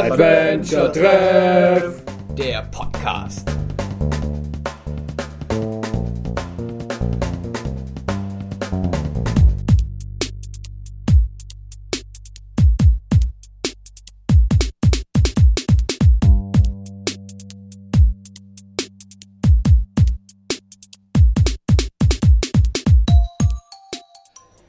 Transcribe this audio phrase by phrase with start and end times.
[0.00, 2.02] Adventure Treff,
[2.34, 3.50] der Podcast.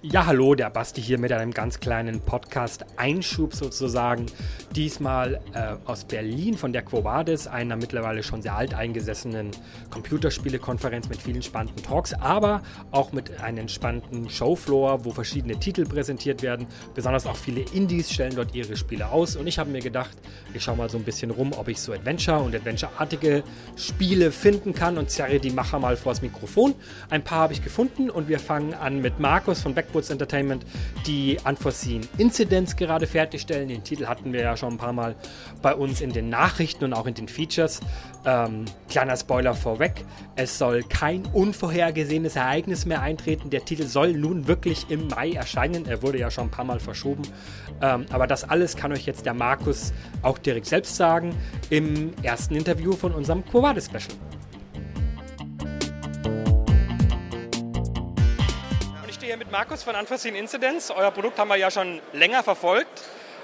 [0.04, 4.25] Ja, hallo, der Basti hier mit einem ganz kleinen Podcast-Einschub sozusagen.
[4.75, 9.52] Diesmal äh, aus Berlin von der Quo Vadis, einer mittlerweile schon sehr alteingesessenen
[9.89, 12.61] Computerspielekonferenz mit vielen spannenden Talks, aber
[12.92, 16.68] auch mit einem entspannten Showfloor, wo verschiedene Titel präsentiert werden.
[16.94, 19.36] Besonders auch viele Indies stellen dort ihre Spiele aus.
[19.36, 20.18] Und ich habe mir gedacht,
[20.54, 23.44] ich schaue mal so ein bisschen rum, ob ich so Adventure und Adventure-artige
[23.75, 26.75] Spiele finden kann und zerre die Macher mal vors Mikrofon.
[27.10, 30.66] Ein paar habe ich gefunden und wir fangen an mit Markus von Backwood Woods Entertainment,
[31.06, 33.67] die Unforeseen Incidents gerade fertigstellen.
[33.67, 35.15] Den Titel hatten wir ja schon ein paar Mal
[35.61, 37.81] bei uns in den Nachrichten und auch in den Features.
[38.25, 43.49] Ähm, kleiner Spoiler vorweg, es soll kein unvorhergesehenes Ereignis mehr eintreten.
[43.49, 45.85] Der Titel soll nun wirklich im Mai erscheinen.
[45.87, 47.23] Er wurde ja schon ein paar Mal verschoben.
[47.81, 51.35] Ähm, aber das alles kann euch jetzt der Markus auch direkt selbst sagen
[51.69, 54.15] im ersten Interview von unserem Quo Special.
[59.31, 60.91] hier mit Markus von Unforeseen Incidents.
[60.91, 63.01] Euer Produkt haben wir ja schon länger verfolgt.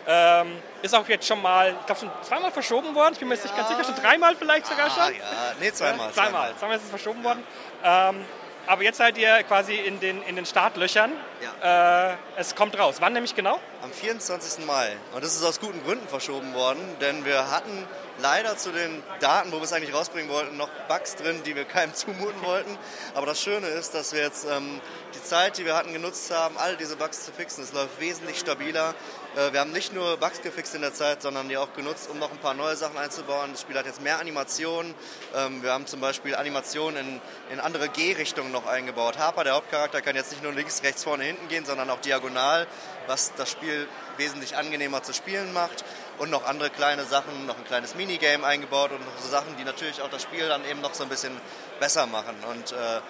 [0.09, 3.13] Ähm, ist auch jetzt schon mal, ich glaube schon zweimal verschoben worden.
[3.13, 5.03] Ich bin mir jetzt nicht ganz sicher, schon dreimal vielleicht sogar schon.
[5.03, 6.07] Ah, ja, nee, zweimal.
[6.07, 6.55] Ja, zweimal.
[6.57, 7.43] Zweimal ist es verschoben worden.
[7.83, 8.25] Ähm,
[8.67, 11.11] aber jetzt seid ihr quasi in den, in den Startlöchern.
[11.41, 12.11] Ja.
[12.11, 12.97] Äh, es kommt raus.
[12.99, 13.59] Wann nämlich genau?
[13.83, 14.65] Am 24.
[14.65, 14.95] Mai.
[15.13, 17.87] Und das ist aus guten Gründen verschoben worden, denn wir hatten
[18.19, 21.65] leider zu den Daten, wo wir es eigentlich rausbringen wollten, noch Bugs drin, die wir
[21.65, 22.75] keinem zumuten wollten.
[23.13, 24.81] Aber das Schöne ist, dass wir jetzt ähm,
[25.13, 27.63] die Zeit, die wir hatten, genutzt haben, all diese Bugs zu fixen.
[27.63, 28.95] Es läuft wesentlich stabiler.
[29.35, 32.17] Äh, wir haben nicht nur Bugs gefixt in der Zeit, sondern die auch genutzt, um
[32.17, 33.51] noch ein paar neue Sachen einzubauen.
[33.51, 34.95] Das Spiel hat jetzt mehr Animationen.
[35.35, 37.21] Ähm, wir haben zum Beispiel Animationen in,
[37.53, 39.17] in andere G-Richtungen noch eingebaut.
[39.19, 42.67] Harper, der Hauptcharakter, kann jetzt nicht nur links, rechts, vorne, hinten gehen, sondern auch diagonal,
[43.07, 45.85] was das Spiel wesentlich angenehmer zu spielen macht
[46.17, 49.63] und noch andere kleine Sachen, noch ein kleines Minigame eingebaut und noch so Sachen, die
[49.63, 51.39] natürlich auch das Spiel dann eben noch so ein bisschen
[51.79, 52.35] besser machen.
[52.49, 53.01] Und äh,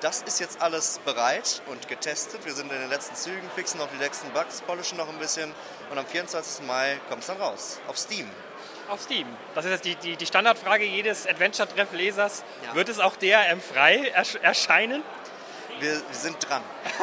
[0.00, 2.44] das ist jetzt alles bereit und getestet.
[2.44, 5.52] Wir sind in den letzten Zügen, fixen noch die letzten Bugs, polischen noch ein bisschen
[5.90, 6.66] und am 24.
[6.66, 7.80] Mai kommt es dann raus.
[7.88, 8.28] Auf Steam.
[8.88, 9.26] Auf Steam.
[9.54, 12.44] Das ist jetzt die, die, die Standardfrage jedes Adventure-Treff-Lesers.
[12.66, 12.74] Ja.
[12.74, 14.12] Wird es auch DRM frei
[14.42, 15.02] erscheinen?
[15.84, 16.62] Wir, wir, sind dran.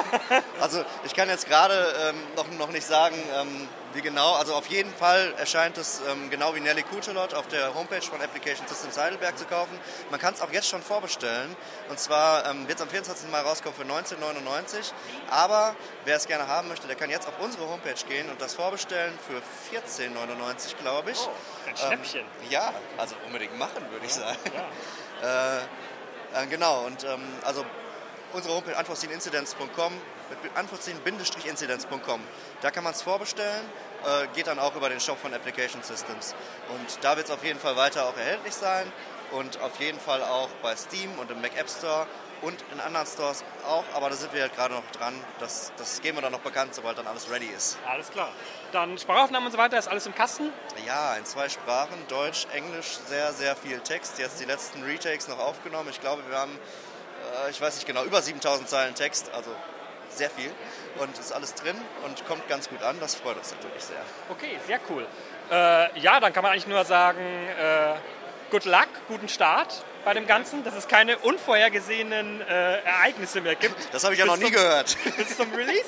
[0.59, 4.65] also ich kann jetzt gerade ähm, noch, noch nicht sagen, ähm, wie genau, also auf
[4.67, 8.97] jeden Fall erscheint es ähm, genau wie Nelly Kutelot auf der Homepage von Application Systems
[8.97, 9.79] Heidelberg zu kaufen.
[10.09, 11.55] Man kann es auch jetzt schon vorbestellen.
[11.89, 13.29] Und zwar ähm, wird es am 24.
[13.29, 14.93] Mai rauskommen für 19,99.
[15.29, 15.75] Aber
[16.05, 19.13] wer es gerne haben möchte, der kann jetzt auf unsere Homepage gehen und das vorbestellen
[19.27, 19.43] für
[19.77, 21.19] 14,99, glaube ich.
[21.19, 22.21] Oh, ein Schnäppchen.
[22.21, 24.39] Ähm, ja, also unbedingt machen, würde ich sagen.
[25.21, 25.57] Ja.
[25.57, 27.65] äh, äh, genau, und ähm, also
[28.33, 29.93] unsere Homepage unforeseen-incidents.com
[30.57, 32.21] unforeseen-incidents.com.
[32.61, 33.65] Da kann man es vorbestellen,
[34.05, 36.35] äh, geht dann auch über den Shop von Application Systems.
[36.69, 38.91] Und da wird es auf jeden Fall weiter auch erhältlich sein
[39.31, 42.07] und auf jeden Fall auch bei Steam und im Mac App Store
[42.41, 45.13] und in anderen Stores auch, aber da sind wir halt gerade noch dran.
[45.39, 47.77] Das, das geben wir dann noch bekannt, sobald dann alles ready ist.
[47.87, 48.31] Alles klar.
[48.71, 50.51] Dann Sprachaufnahmen und so weiter, ist alles im Kasten?
[50.87, 54.17] Ja, in zwei Sprachen, Deutsch, Englisch, sehr, sehr viel Text.
[54.17, 55.89] Jetzt die letzten Retakes noch aufgenommen.
[55.89, 56.57] Ich glaube, wir haben,
[57.49, 59.51] ich weiß nicht genau, über 7000 Zeilen Text, also
[60.09, 60.51] sehr viel
[60.97, 62.97] und ist alles drin und kommt ganz gut an.
[62.99, 64.01] Das freut uns natürlich sehr.
[64.29, 65.05] Okay, sehr cool.
[65.49, 67.95] Äh, ja, dann kann man eigentlich nur sagen, äh,
[68.49, 73.93] good luck, guten Start bei dem Ganzen, dass es keine unvorhergesehenen äh, Ereignisse mehr gibt.
[73.93, 74.97] Das habe ich ja noch nie zum, gehört.
[75.17, 75.85] Bis zum Release.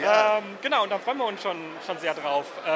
[0.00, 0.38] Ja.
[0.38, 1.56] Ähm, genau, und da freuen wir uns schon,
[1.86, 2.46] schon sehr drauf.
[2.66, 2.70] Äh,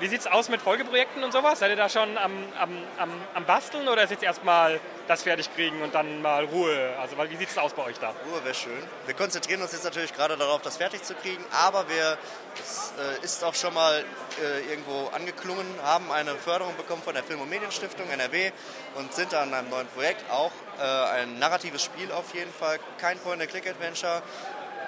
[0.00, 1.58] wie sieht es aus mit Folgeprojekten und sowas?
[1.58, 5.52] Seid ihr da schon am, am, am, am Basteln oder ist jetzt erstmal das fertig
[5.54, 6.94] kriegen und dann mal Ruhe?
[7.00, 8.14] Also wie sieht es aus bei euch da?
[8.30, 8.82] Ruhe wäre schön.
[9.06, 12.16] Wir konzentrieren uns jetzt natürlich gerade darauf, das fertig zu kriegen, aber wir,
[12.56, 14.04] das äh, ist auch schon mal
[14.42, 18.52] äh, irgendwo angeklungen, haben eine Förderung bekommen von der Film- und Medienstiftung NRW
[18.94, 22.78] und sind da an einem neuen Projekt, auch äh, ein narratives Spiel auf jeden Fall,
[22.98, 24.22] kein Point-and-Click-Adventure,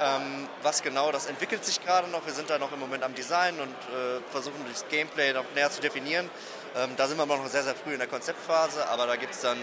[0.01, 2.27] ähm, was genau, das entwickelt sich gerade noch.
[2.27, 5.71] Wir sind da noch im Moment am Design und äh, versuchen das Gameplay noch näher
[5.71, 6.29] zu definieren.
[6.77, 9.41] Ähm, da sind wir noch sehr, sehr früh in der Konzeptphase, aber da gibt es
[9.41, 9.59] dann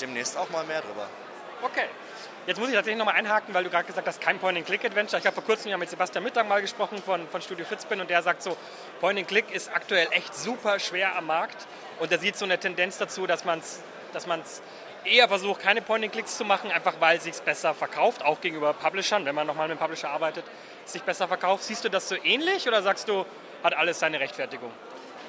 [0.00, 1.08] demnächst auch mal mehr drüber.
[1.62, 1.86] Okay.
[2.44, 5.20] Jetzt muss ich tatsächlich nochmal einhaken, weil du gerade gesagt hast, kein Point-and-Click-Adventure.
[5.20, 8.10] Ich habe vor kurzem ja mit Sebastian Mittag mal gesprochen von, von Studio Fitzbin und
[8.10, 8.56] der sagt so,
[9.00, 11.68] Point-and-Click ist aktuell echt super schwer am Markt
[12.00, 13.80] und er sieht so eine Tendenz dazu, dass man es
[14.12, 14.62] dass man's
[15.04, 19.24] eher versucht, keine Point-and-Clicks zu machen, einfach weil es sich besser verkauft, auch gegenüber Publishern,
[19.24, 20.44] wenn man nochmal mit einem Publisher arbeitet,
[20.84, 21.64] sich besser verkauft.
[21.64, 23.24] Siehst du das so ähnlich oder sagst du,
[23.62, 24.70] hat alles seine Rechtfertigung?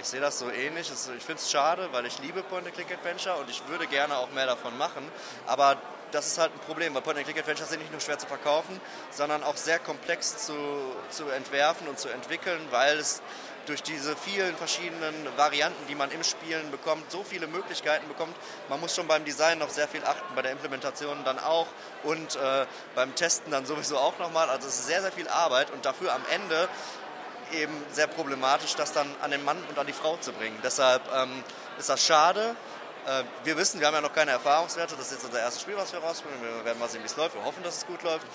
[0.04, 0.92] ich sehe das so ähnlich.
[0.92, 4.78] Ich finde es schade, weil ich liebe Point-and-Click-Adventure und ich würde gerne auch mehr davon
[4.78, 5.10] machen.
[5.48, 5.78] Aber
[6.12, 8.82] das ist halt ein Problem, weil Point-and-Click-Adventures sind nicht nur schwer zu verkaufen,
[9.12, 10.54] sondern auch sehr komplex zu,
[11.10, 13.22] zu entwerfen und zu entwickeln, weil es
[13.66, 18.36] durch diese vielen verschiedenen Varianten, die man im Spielen bekommt, so viele Möglichkeiten bekommt.
[18.70, 21.68] Man muss schon beim Design noch sehr viel achten, bei der Implementation dann auch
[22.04, 22.66] und äh,
[22.96, 24.50] beim Testen dann sowieso auch nochmal.
[24.50, 26.68] Also es ist sehr, sehr viel Arbeit und dafür am Ende
[27.54, 30.58] eben sehr problematisch, das dann an den Mann und an die Frau zu bringen.
[30.64, 31.44] Deshalb ähm,
[31.78, 32.56] ist das schade.
[33.06, 34.96] Äh, wir wissen, wir haben ja noch keine Erfahrungswerte.
[34.96, 36.42] Das ist jetzt unser erstes Spiel, was wir rausbringen.
[36.42, 37.36] Wir werden mal sehen, wie es läuft.
[37.36, 38.26] Wir hoffen, dass es gut läuft.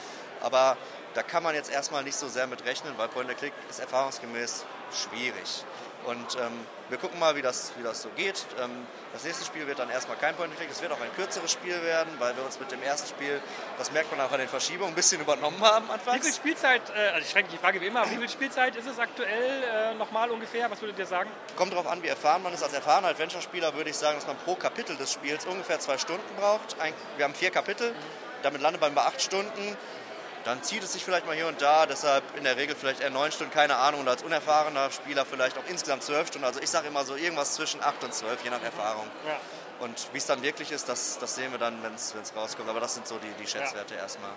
[0.41, 0.77] Aber
[1.15, 5.65] da kann man jetzt erstmal nicht so sehr mit rechnen, weil Point-and-Click ist erfahrungsgemäß schwierig.
[6.05, 6.53] Und ähm,
[6.89, 8.47] wir gucken mal, wie das, wie das so geht.
[8.63, 10.71] Ähm, das nächste Spiel wird dann erstmal kein Point-and-Click.
[10.71, 13.41] Es wird auch ein kürzeres Spiel werden, weil wir uns mit dem ersten Spiel,
[13.77, 16.21] das merkt man auch an den Verschiebungen, ein bisschen übernommen haben anfangs.
[16.21, 18.87] Wie viel Spielzeit, äh, also ich schränke die Frage wie immer, wie viel Spielzeit ist
[18.87, 20.71] es aktuell äh, nochmal ungefähr?
[20.71, 21.31] Was würdet ihr sagen?
[21.57, 22.63] Kommt darauf an, wie erfahren man ist.
[22.63, 26.37] Als erfahrener Adventure-Spieler würde ich sagen, dass man pro Kapitel des Spiels ungefähr zwei Stunden
[26.37, 26.81] braucht.
[26.81, 27.93] Ein, wir haben vier Kapitel,
[28.43, 29.77] damit landet man bei acht Stunden
[30.49, 33.11] dann zieht es sich vielleicht mal hier und da, deshalb in der Regel vielleicht eher
[33.11, 36.47] neun Stunden, keine Ahnung, und als unerfahrener Spieler vielleicht auch insgesamt zwölf Stunden.
[36.47, 39.07] Also ich sage immer so irgendwas zwischen acht und zwölf, je nach Erfahrung.
[39.27, 39.39] Ja.
[39.81, 42.67] Und wie es dann wirklich ist, das, das sehen wir dann, wenn es rauskommt.
[42.67, 44.01] Aber das sind so die, die Schätzwerte ja.
[44.01, 44.31] erstmal.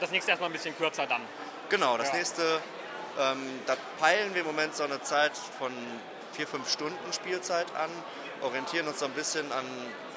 [0.00, 1.22] Das nächste erstmal ein bisschen kürzer dann.
[1.70, 2.16] Genau, das ja.
[2.16, 2.60] nächste,
[3.18, 5.72] ähm, da peilen wir im Moment so eine Zeit von
[6.34, 7.90] vier, fünf Stunden Spielzeit an
[8.44, 9.64] orientieren uns so ein bisschen an,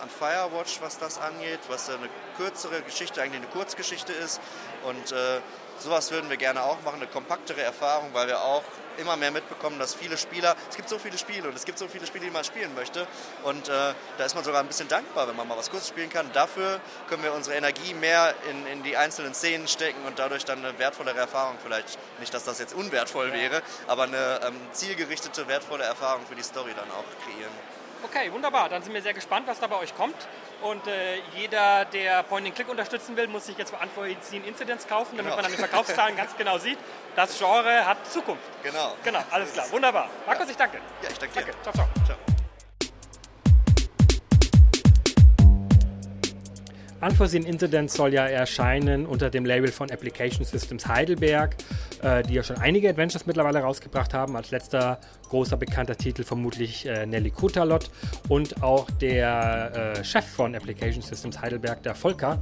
[0.07, 4.39] an Firewatch, was das angeht, was eine kürzere Geschichte, eigentlich eine Kurzgeschichte ist.
[4.83, 5.41] Und äh,
[5.79, 8.63] sowas würden wir gerne auch machen, eine kompaktere Erfahrung, weil wir auch
[8.97, 11.87] immer mehr mitbekommen, dass viele Spieler, es gibt so viele Spiele und es gibt so
[11.87, 13.05] viele Spiele, die man spielen möchte.
[13.43, 16.09] Und äh, da ist man sogar ein bisschen dankbar, wenn man mal was kurz spielen
[16.09, 16.31] kann.
[16.33, 16.79] Dafür
[17.09, 20.79] können wir unsere Energie mehr in, in die einzelnen Szenen stecken und dadurch dann eine
[20.79, 26.25] wertvollere Erfahrung vielleicht, nicht, dass das jetzt unwertvoll wäre, aber eine ähm, zielgerichtete, wertvolle Erfahrung
[26.25, 27.76] für die Story dann auch kreieren.
[28.03, 28.69] Okay, wunderbar.
[28.69, 30.15] Dann sind wir sehr gespannt, was da bei euch kommt.
[30.61, 35.35] Und äh, jeder, der Point-and-Click unterstützen will, muss sich jetzt Verantwortlichen Incidents kaufen, damit genau.
[35.35, 36.79] man dann die Verkaufszahlen ganz genau sieht.
[37.15, 38.43] Das Genre hat Zukunft.
[38.63, 38.95] Genau.
[39.03, 39.71] Genau, alles klar.
[39.71, 40.09] Wunderbar.
[40.25, 40.77] Markus, ich danke.
[41.01, 41.45] Ja, ich danke dir.
[41.45, 41.61] Danke.
[41.63, 41.87] Ciao, ciao.
[42.05, 42.17] ciao.
[46.99, 51.55] Unforeseen Incidents soll ja erscheinen unter dem Label von Application Systems Heidelberg,
[52.01, 54.35] äh, die ja schon einige Adventures mittlerweile rausgebracht haben.
[54.35, 54.99] Als letzter
[55.29, 57.91] großer bekannter Titel vermutlich äh, Nelly Kutalot
[58.29, 62.39] und auch der äh, Chef von Application Systems Heidelberg, der Volker,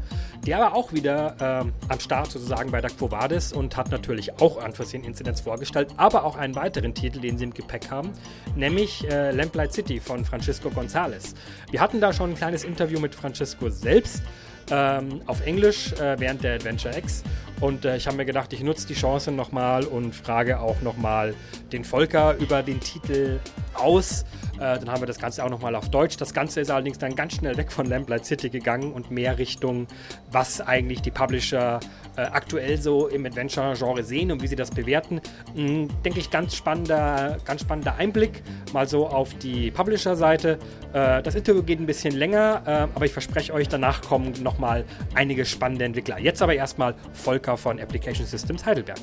[0.47, 4.39] der war auch wieder ähm, am Start sozusagen bei der Quo Vadis und hat natürlich
[4.39, 8.11] auch Unforeseen Incidents vorgestellt, aber auch einen weiteren Titel, den sie im Gepäck haben,
[8.55, 11.33] nämlich äh, Lamplight City von Francisco González.
[11.71, 14.23] Wir hatten da schon ein kleines Interview mit Francisco selbst
[14.71, 17.23] ähm, auf Englisch äh, während der Adventure X.
[17.61, 21.33] Und äh, ich habe mir gedacht, ich nutze die Chance nochmal und frage auch nochmal
[21.71, 23.39] den Volker über den Titel
[23.73, 24.25] aus.
[24.55, 26.17] Äh, dann haben wir das Ganze auch nochmal auf Deutsch.
[26.17, 29.87] Das Ganze ist allerdings dann ganz schnell weg von Lamplight City gegangen und mehr Richtung,
[30.31, 31.79] was eigentlich die Publisher
[32.15, 35.21] äh, aktuell so im Adventure-Genre sehen und wie sie das bewerten.
[35.55, 38.43] Mhm, denke ich, ganz spannender, ganz spannender Einblick
[38.73, 40.57] mal so auf die Publisher-Seite.
[40.93, 44.85] Äh, das Interview geht ein bisschen länger, äh, aber ich verspreche euch, danach kommen nochmal
[45.13, 46.19] einige spannende Entwickler.
[46.19, 48.99] Jetzt aber erstmal Volker von Application Systems Heidelberg.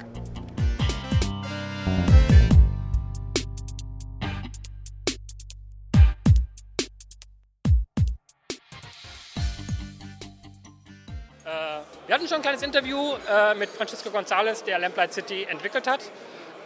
[12.12, 16.00] Wir hatten schon ein kleines Interview äh, mit Francisco González, der Lamplight City entwickelt hat.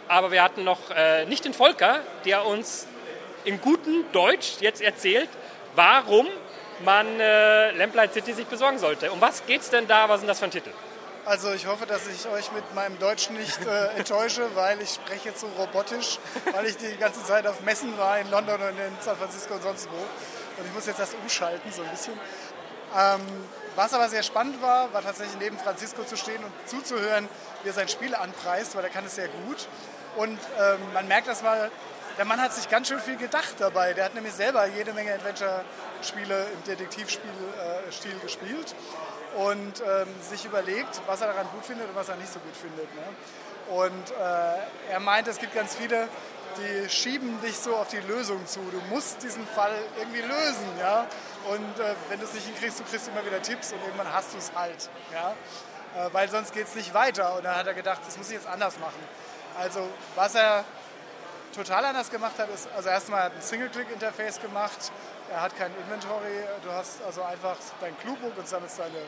[0.09, 2.85] Aber wir hatten noch äh, nicht den Volker, der uns
[3.45, 5.29] in gutem Deutsch jetzt erzählt,
[5.73, 6.27] warum
[6.83, 9.09] man äh, Lamplight City sich besorgen sollte.
[9.09, 10.09] Um was geht es denn da?
[10.09, 10.71] Was ist das für ein Titel?
[11.27, 15.27] Also ich hoffe, dass ich euch mit meinem Deutsch nicht äh, enttäusche, weil ich spreche
[15.27, 16.19] jetzt so robotisch,
[16.53, 19.61] weil ich die ganze Zeit auf Messen war in London und in San Francisco und
[19.61, 19.97] sonst wo.
[19.97, 22.13] Und ich muss jetzt das umschalten so ein bisschen.
[22.97, 23.19] Ähm,
[23.75, 27.27] was aber sehr spannend war, war tatsächlich neben Francisco zu stehen und zuzuhören,
[27.63, 29.67] wie er sein Spiel anpreist, weil er kann es sehr gut.
[30.15, 31.69] Und ähm, man merkt das mal,
[32.17, 33.91] der Mann hat sich ganz schön viel gedacht dabei.
[33.91, 37.29] Der hat nämlich selber jede Menge Adventure-Spiele im Detektivstil
[37.59, 38.73] äh, gespielt
[39.37, 42.55] und ähm, sich überlegt, was er daran gut findet und was er nicht so gut
[42.55, 42.93] findet.
[42.95, 43.03] Ne?
[43.69, 46.07] Und äh, er meint, es gibt ganz viele,
[46.57, 48.59] die schieben dich so auf die Lösung zu.
[48.71, 51.05] Du musst diesen Fall irgendwie lösen, ja.
[51.49, 54.33] Und äh, wenn du es nicht hinkriegst, du kriegst immer wieder Tipps und irgendwann hast
[54.33, 55.35] du es halt, ja.
[55.95, 57.35] Äh, weil sonst geht es nicht weiter.
[57.35, 58.99] Und dann hat er gedacht, das muss ich jetzt anders machen.
[59.59, 60.63] Also was er
[61.53, 64.91] total anders gemacht hat, ist, also erstmal hat er ein Single-Click-Interface gemacht.
[65.29, 66.43] Er hat kein Inventory.
[66.63, 69.01] Du hast also einfach dein Cluebook und sammelst deine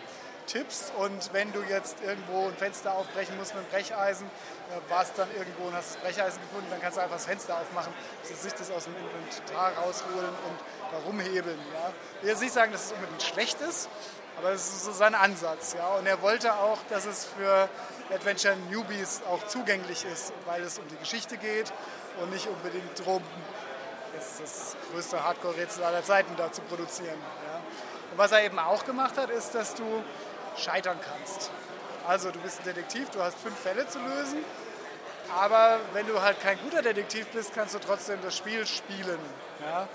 [0.50, 5.14] Tipps und wenn du jetzt irgendwo ein Fenster aufbrechen musst mit einem Brecheisen, äh, warst
[5.16, 8.54] dann irgendwo und hast das Brecheisen gefunden, dann kannst du einfach das Fenster aufmachen, sich
[8.54, 10.60] das aus dem Inventar rausholen und
[10.92, 11.60] da rumhebeln.
[11.72, 11.94] Ja.
[12.18, 13.90] Ich will jetzt nicht sagen, dass es unbedingt schlecht ist,
[14.38, 15.76] aber das ist so sein Ansatz.
[15.78, 15.88] Ja.
[15.90, 17.70] Und er wollte auch, dass es für
[18.12, 21.72] Adventure Newbies auch zugänglich ist, weil es um die Geschichte geht
[22.22, 23.22] und nicht unbedingt darum,
[24.20, 27.18] jetzt das größte Hardcore-Rätsel aller Zeiten da zu produzieren.
[27.48, 27.56] Ja.
[28.12, 30.04] Und was er eben auch gemacht hat, ist, dass du
[30.58, 31.52] scheitern kannst.
[32.08, 34.44] Also du bist ein Detektiv, du hast fünf Fälle zu lösen,
[35.38, 39.20] aber wenn du halt kein guter Detektiv bist, kannst du trotzdem das Spiel spielen.
[39.62, 39.88] Ja?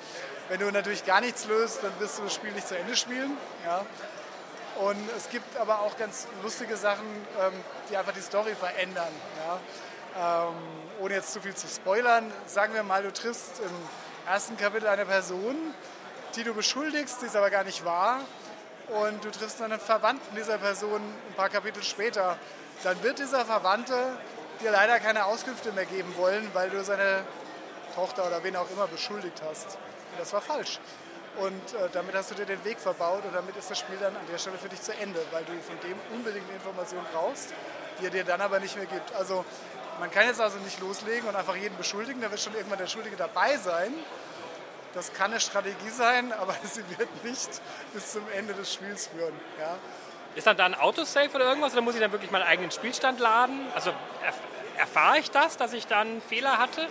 [0.49, 3.37] Wenn du natürlich gar nichts löst, dann wirst du das Spiel nicht zu Ende spielen.
[3.67, 3.85] Ja?
[4.77, 7.07] Und es gibt aber auch ganz lustige Sachen,
[7.41, 7.53] ähm,
[7.91, 9.13] die einfach die Story verändern.
[9.45, 10.47] Ja?
[10.47, 10.55] Ähm,
[11.01, 13.73] ohne jetzt zu viel zu spoilern, sagen wir mal, du triffst im
[14.27, 15.57] ersten Kapitel eine Person,
[16.37, 18.21] die du beschuldigst, die es aber gar nicht wahr
[18.89, 22.39] und du triffst dann einen Verwandten dieser Person ein paar Kapitel später,
[22.83, 23.95] dann wird dieser Verwandte
[24.61, 27.25] dir leider keine Auskünfte mehr geben wollen, weil du seine
[27.95, 29.67] Tochter oder wen auch immer beschuldigt hast.
[29.67, 30.81] Und das war falsch.
[31.37, 34.15] Und äh, damit hast du dir den Weg verbaut und damit ist das Spiel dann
[34.15, 37.53] an der Stelle für dich zu Ende, weil du von dem unbedingt eine Information brauchst,
[38.01, 39.13] die er dir dann aber nicht mehr gibt.
[39.15, 39.45] Also
[40.01, 42.87] man kann jetzt also nicht loslegen und einfach jeden beschuldigen, da wird schon irgendwann der
[42.87, 43.93] Schuldige dabei sein.
[44.95, 47.51] Das kann eine Strategie sein, aber sie wird nicht
[47.93, 49.35] bis zum Ende des Spiels führen.
[49.59, 49.77] Ja.
[50.35, 53.21] Ist dann da ein Autosave oder irgendwas oder muss ich dann wirklich meinen eigenen Spielstand
[53.21, 53.67] laden?
[53.75, 53.91] Also
[54.25, 54.37] erf
[54.77, 56.89] erfahre ich das, dass ich dann Fehler hatte?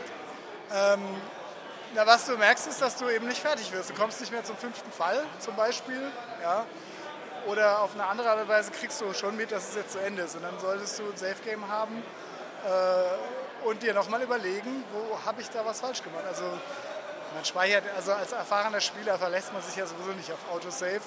[0.72, 1.02] Ähm,
[1.94, 3.90] na, was du merkst, ist, dass du eben nicht fertig wirst.
[3.90, 6.02] Du kommst nicht mehr zum fünften Fall zum Beispiel.
[6.42, 6.66] Ja.
[7.46, 10.00] Oder auf eine andere Art und Weise kriegst du schon mit, dass es jetzt zu
[10.00, 10.38] Ende ist.
[10.38, 12.02] Und dann solltest du ein Safe-Game haben
[12.66, 16.26] äh, und dir nochmal überlegen, wo habe ich da was falsch gemacht.
[16.28, 16.44] Also
[17.34, 21.02] man speichert, also als erfahrener Spieler verlässt man sich ja sowieso nicht auf Autosave.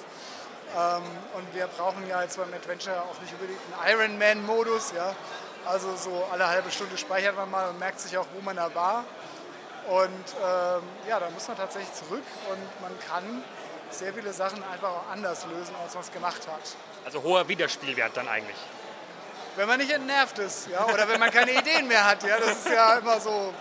[0.75, 4.93] Ähm, und wir brauchen ja jetzt beim Adventure auch nicht unbedingt einen Ironman-Modus.
[4.95, 5.15] Ja?
[5.65, 8.73] Also so alle halbe Stunde speichert man mal und merkt sich auch, wo man da
[8.75, 9.05] war.
[9.87, 13.43] Und ähm, ja, da muss man tatsächlich zurück und man kann
[13.89, 16.75] sehr viele Sachen einfach auch anders lösen, als man es gemacht hat.
[17.05, 18.57] Also hoher Wiederspielwert dann eigentlich.
[19.57, 22.57] Wenn man nicht entnervt ist, ja, oder wenn man keine Ideen mehr hat, ja, das
[22.57, 23.51] ist ja immer so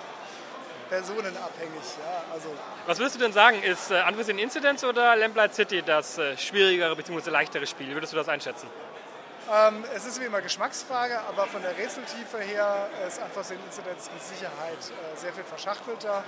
[0.91, 1.83] personenabhängig.
[2.05, 6.19] Ja, also Was würdest du denn sagen, ist äh, Unforeseen Incidents oder Lamplight City das
[6.19, 7.31] äh, schwierigere bzw.
[7.31, 7.89] leichtere Spiel?
[7.89, 8.69] Wie würdest du das einschätzen?
[9.51, 14.23] Ähm, es ist wie immer Geschmacksfrage, aber von der Rätseltiefe her ist Unforeseen Incidents mit
[14.23, 16.23] Sicherheit äh, sehr viel verschachtelter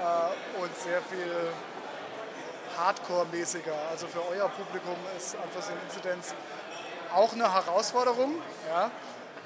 [0.00, 1.52] äh, und sehr viel
[2.78, 3.74] Hardcore-mäßiger.
[3.90, 6.34] Also für euer Publikum ist Unforeseen Incidents
[7.14, 8.34] auch eine Herausforderung.
[8.68, 8.90] Ja?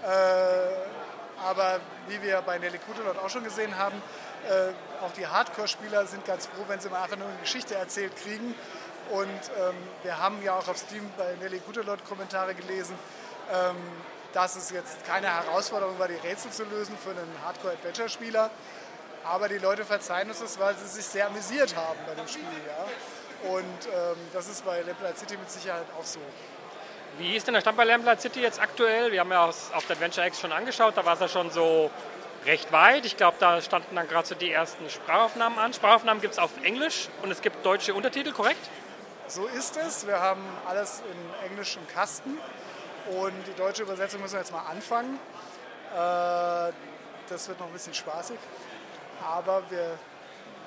[0.04, 0.86] Äh,
[1.44, 4.00] aber wie wir bei Nelly Kutelot auch schon gesehen haben,
[4.48, 8.16] äh, auch die Hardcore-Spieler sind ganz froh, wenn sie mal einfach nur eine Geschichte erzählt
[8.16, 8.54] kriegen.
[9.10, 12.96] Und ähm, wir haben ja auch auf Steam bei Nelly Gutelot Kommentare gelesen,
[13.52, 13.76] ähm,
[14.32, 18.50] dass es jetzt keine Herausforderung war, die Rätsel zu lösen für einen Hardcore-Adventure-Spieler.
[19.24, 22.42] Aber die Leute verzeihen uns das, weil sie sich sehr amüsiert haben bei dem Spiel.
[22.42, 23.50] Ja?
[23.50, 26.20] Und ähm, das ist bei Lamplight City mit Sicherheit auch so.
[27.18, 29.10] Wie ist denn der Stand bei Lamplight City jetzt aktuell?
[29.10, 31.90] Wir haben ja auf der Adventure X schon angeschaut, da war es ja schon so
[32.44, 33.06] recht weit.
[33.06, 35.72] Ich glaube, da standen dann gerade so die ersten Sprachaufnahmen an.
[35.72, 38.68] Sprachaufnahmen gibt es auf Englisch und es gibt deutsche Untertitel, korrekt?
[39.28, 40.06] So ist es.
[40.06, 42.38] Wir haben alles in Englisch im Kasten
[43.18, 45.18] und die deutsche Übersetzung müssen wir jetzt mal anfangen.
[45.94, 46.72] Äh,
[47.28, 48.38] das wird noch ein bisschen spaßig,
[49.24, 49.98] aber wir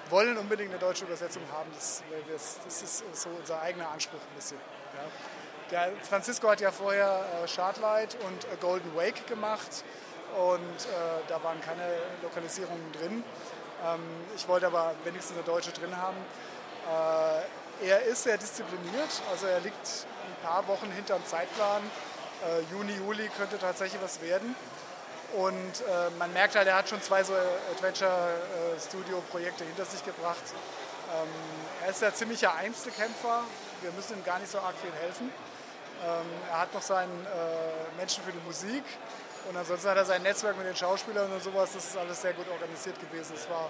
[0.09, 1.69] wollen unbedingt eine deutsche Übersetzung haben.
[1.73, 2.01] Das,
[2.65, 4.57] ist so unser eigener Anspruch ein bisschen.
[5.71, 9.83] Der Francisco hat ja vorher äh, Shardlight und A Golden Wake gemacht
[10.35, 11.83] und äh, da waren keine
[12.23, 13.23] Lokalisierungen drin.
[13.85, 13.99] Ähm,
[14.35, 16.17] ich wollte aber wenigstens eine deutsche drin haben.
[17.81, 21.83] Äh, er ist sehr diszipliniert, also er liegt ein paar Wochen hinterm Zeitplan.
[22.47, 24.55] Äh, Juni, Juli könnte tatsächlich was werden.
[25.33, 27.33] Und äh, man merkt halt, er hat schon zwei so
[27.75, 30.41] Adventure-Studio-Projekte hinter sich gebracht.
[31.13, 31.27] Ähm,
[31.83, 33.43] er ist ja ziemlicher Einzelkämpfer.
[33.81, 35.31] Wir müssen ihm gar nicht so arg viel helfen.
[36.03, 38.83] Ähm, er hat noch seinen äh, Menschen für die Musik
[39.49, 42.33] und ansonsten hat er sein Netzwerk mit den Schauspielern und sowas, das ist alles sehr
[42.33, 43.33] gut organisiert gewesen.
[43.35, 43.69] Es war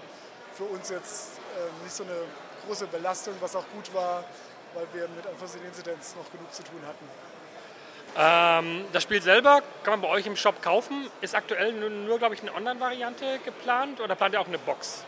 [0.54, 2.16] für uns jetzt äh, nicht so eine
[2.66, 4.24] große Belastung, was auch gut war,
[4.74, 7.08] weil wir mit Unforeseen Incidents noch genug zu tun hatten.
[8.16, 11.08] Ähm, das Spiel selber kann man bei euch im Shop kaufen.
[11.20, 15.04] Ist aktuell nur, nur glaube ich, eine Online-Variante geplant oder plant ihr auch eine Box?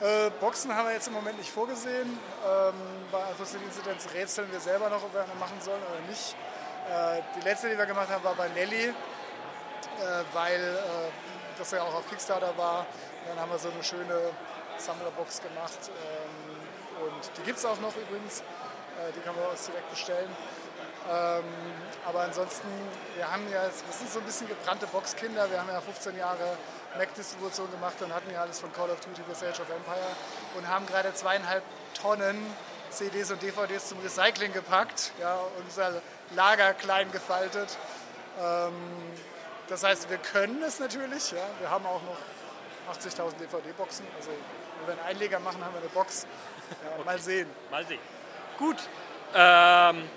[0.00, 2.06] Äh, Boxen haben wir jetzt im Moment nicht vorgesehen.
[2.46, 2.74] Ähm,
[3.10, 3.18] bei
[3.64, 6.36] Incidents rätseln wir selber noch, ob wir eine machen sollen oder nicht.
[6.88, 8.84] Äh, die letzte, die wir gemacht haben, war bei Nelly.
[8.84, 8.92] Äh,
[10.32, 11.10] weil äh,
[11.58, 12.86] das ja auch auf Kickstarter war.
[13.26, 14.30] dann haben wir so eine schöne
[14.76, 15.90] Sammlerbox gemacht.
[15.90, 18.40] Ähm, und die gibt es auch noch übrigens.
[18.40, 20.30] Äh, die kann man uns direkt bestellen.
[21.10, 21.44] Ähm,
[22.06, 22.68] aber ansonsten,
[23.16, 25.50] wir haben ja, wir sind so ein bisschen gebrannte Boxkinder.
[25.50, 26.56] Wir haben ja 15 Jahre
[26.96, 30.16] Mac-Distribution gemacht und hatten ja alles von Call of Duty bis Age of Empire
[30.56, 31.62] und haben gerade zweieinhalb
[32.00, 32.38] Tonnen
[32.90, 36.00] CDs und DVDs zum Recycling gepackt ja, und unser
[36.34, 37.76] Lager klein gefaltet.
[38.40, 38.72] Ähm,
[39.68, 41.32] das heißt, wir können es natürlich.
[41.32, 41.38] Ja.
[41.60, 44.06] Wir haben auch noch 80.000 DVD-Boxen.
[44.16, 46.26] Also wenn wir einen Einleger machen, haben wir eine Box.
[46.70, 47.04] Ja, okay.
[47.04, 47.50] Mal sehen.
[47.70, 48.00] Mal sehen.
[48.58, 48.76] Gut.
[49.34, 50.08] Ähm,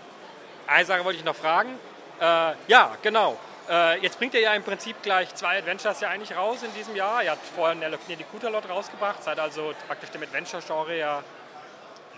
[0.68, 1.78] eine Sache wollte ich noch fragen.
[2.20, 3.38] Äh, ja, genau.
[3.70, 6.96] Äh, jetzt bringt ihr ja im Prinzip gleich zwei Adventures ja eigentlich raus in diesem
[6.96, 7.24] Jahr.
[7.24, 7.76] Ihr habt vorher
[8.08, 11.24] die Kutalot rausgebracht, seid also praktisch dem Adventure-Genre ja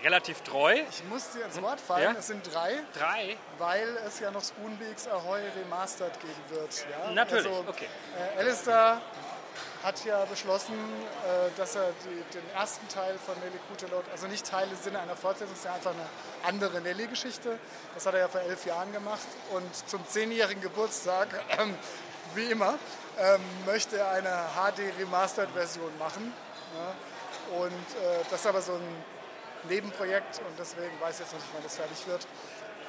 [0.02, 0.74] relativ treu.
[0.90, 2.18] Ich muss dir ins Wort fallen, ja?
[2.18, 2.74] es sind drei.
[2.92, 3.36] Drei?
[3.58, 6.86] Weil es ja noch Spoonbeaks Ahoy Remastered geben wird.
[6.90, 7.10] Ja?
[7.12, 7.88] Natürlich, also, okay.
[8.36, 9.00] Äh, Alistair
[9.84, 14.46] hat ja beschlossen, äh, dass er die, den ersten Teil von Nelly Kutelot, also nicht
[14.46, 16.06] Teil im Sinne einer Fortsetzung, ja einfach eine
[16.42, 17.58] andere Nelly-Geschichte.
[17.94, 19.26] Das hat er ja vor elf Jahren gemacht.
[19.52, 21.66] Und zum zehnjährigen Geburtstag, äh,
[22.34, 22.78] wie immer,
[23.18, 26.32] äh, möchte er eine HD-Remastered-Version machen.
[26.74, 27.58] Ja?
[27.58, 29.04] Und äh, das ist aber so ein
[29.68, 32.26] Nebenprojekt und deswegen weiß ich jetzt noch nicht, wann das fertig wird.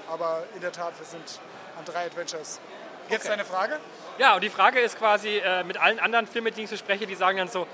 [0.10, 1.40] Aber in der Tat, wir sind
[1.78, 2.60] an drei Adventures.
[3.10, 3.30] Jetzt okay.
[3.30, 3.80] deine Frage?
[4.18, 6.78] Ja, und die Frage ist quasi äh, mit allen anderen Filmen, mit denen ich so
[6.78, 7.68] spreche, die sagen dann so,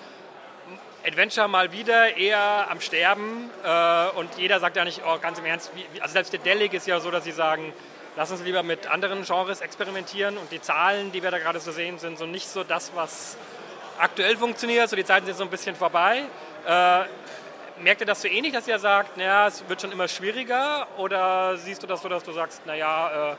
[1.05, 5.45] Adventure mal wieder eher am Sterben äh, und jeder sagt ja nicht, oh, ganz im
[5.45, 7.74] Ernst, wie, also selbst der Delig ist ja so, dass sie sagen,
[8.15, 11.71] lass uns lieber mit anderen Genres experimentieren und die Zahlen, die wir da gerade so
[11.71, 13.38] sehen, sind so nicht so das, was
[14.00, 16.24] aktuell funktioniert, so die Zeiten sind so ein bisschen vorbei.
[16.65, 17.03] Äh,
[17.81, 21.57] merkt ihr das so ähnlich, dass ihr sagt, naja, es wird schon immer schwieriger oder
[21.57, 23.36] siehst du das so, dass du sagst, naja, äh,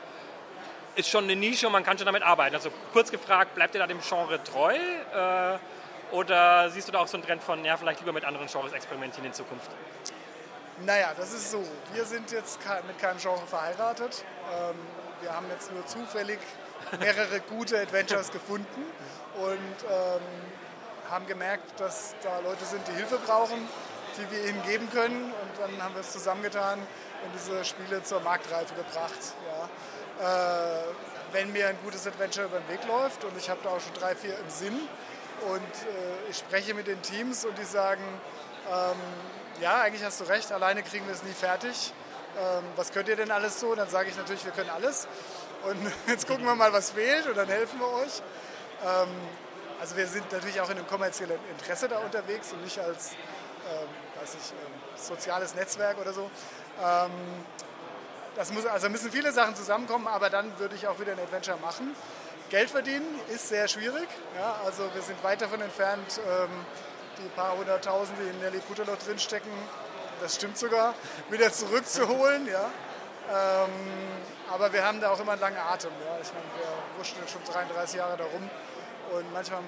[0.95, 2.55] ist schon eine Nische und man kann schon damit arbeiten.
[2.55, 4.73] Also kurz gefragt, bleibt ihr da dem Genre treu?
[4.75, 5.57] Äh,
[6.11, 8.73] oder siehst du da auch so einen Trend von, ja, vielleicht lieber mit anderen Genres
[8.73, 9.71] experimentieren in Zukunft?
[10.85, 11.63] Naja, das ist so.
[11.93, 14.23] Wir sind jetzt mit keinem Genre verheiratet.
[14.51, 14.75] Ähm,
[15.21, 16.39] wir haben jetzt nur zufällig
[16.99, 18.83] mehrere gute Adventures gefunden
[19.35, 20.21] und ähm,
[21.09, 23.67] haben gemerkt, dass da Leute sind, die Hilfe brauchen,
[24.17, 25.31] die wir ihnen geben können.
[25.31, 29.19] Und dann haben wir es zusammengetan und diese Spiele zur Marktreife gebracht.
[29.47, 29.52] Ja
[31.31, 33.93] wenn mir ein gutes Adventure über den Weg läuft und ich habe da auch schon
[33.93, 34.79] drei, vier im Sinn
[35.47, 38.03] und äh, ich spreche mit den Teams und die sagen,
[38.71, 38.97] ähm,
[39.61, 41.93] ja, eigentlich hast du recht, alleine kriegen wir es nie fertig.
[42.37, 43.75] Ähm, was könnt ihr denn alles so?
[43.75, 45.07] dann sage ich natürlich, wir können alles.
[45.63, 48.21] Und jetzt gucken wir mal, was fehlt und dann helfen wir euch.
[48.85, 49.09] Ähm,
[49.79, 53.87] also wir sind natürlich auch in einem kommerziellen Interesse da unterwegs und nicht als ähm,
[54.23, 56.29] ich, ähm, soziales Netzwerk oder so.
[58.35, 61.57] Das muss, also müssen viele Sachen zusammenkommen, aber dann würde ich auch wieder ein Adventure
[61.57, 61.95] machen.
[62.49, 64.07] Geld verdienen ist sehr schwierig.
[64.37, 66.49] Ja, also wir sind weit davon entfernt, ähm,
[67.17, 69.51] die paar hunderttausend, die in Nelly Puterloch drinstecken,
[70.21, 70.95] das stimmt sogar,
[71.29, 72.47] wieder zurückzuholen.
[72.47, 72.69] Ja.
[73.31, 73.69] Ähm,
[74.51, 75.91] aber wir haben da auch immer einen langen Atem.
[76.05, 76.17] Ja.
[76.21, 78.49] Ich meine, wir wurschen schon 33 Jahre da rum
[79.15, 79.61] und manchmal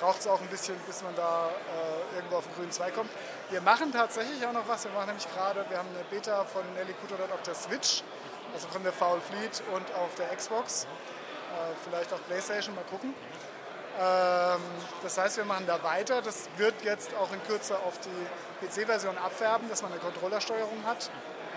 [0.00, 3.10] braucht es auch ein bisschen, bis man da äh, irgendwo auf den grünen Zweig kommt.
[3.48, 4.84] Wir machen tatsächlich auch noch was.
[4.84, 8.02] Wir machen nämlich gerade, wir haben eine Beta von Nelly Kutodot auf der Switch,
[8.52, 10.84] also von der Foul Fleet und auf der Xbox.
[10.84, 13.14] Äh, vielleicht auch Playstation, mal gucken.
[14.00, 14.60] Ähm,
[15.04, 16.22] das heißt, wir machen da weiter.
[16.22, 21.08] Das wird jetzt auch in Kürze auf die PC-Version abfärben, dass man eine Controllersteuerung hat.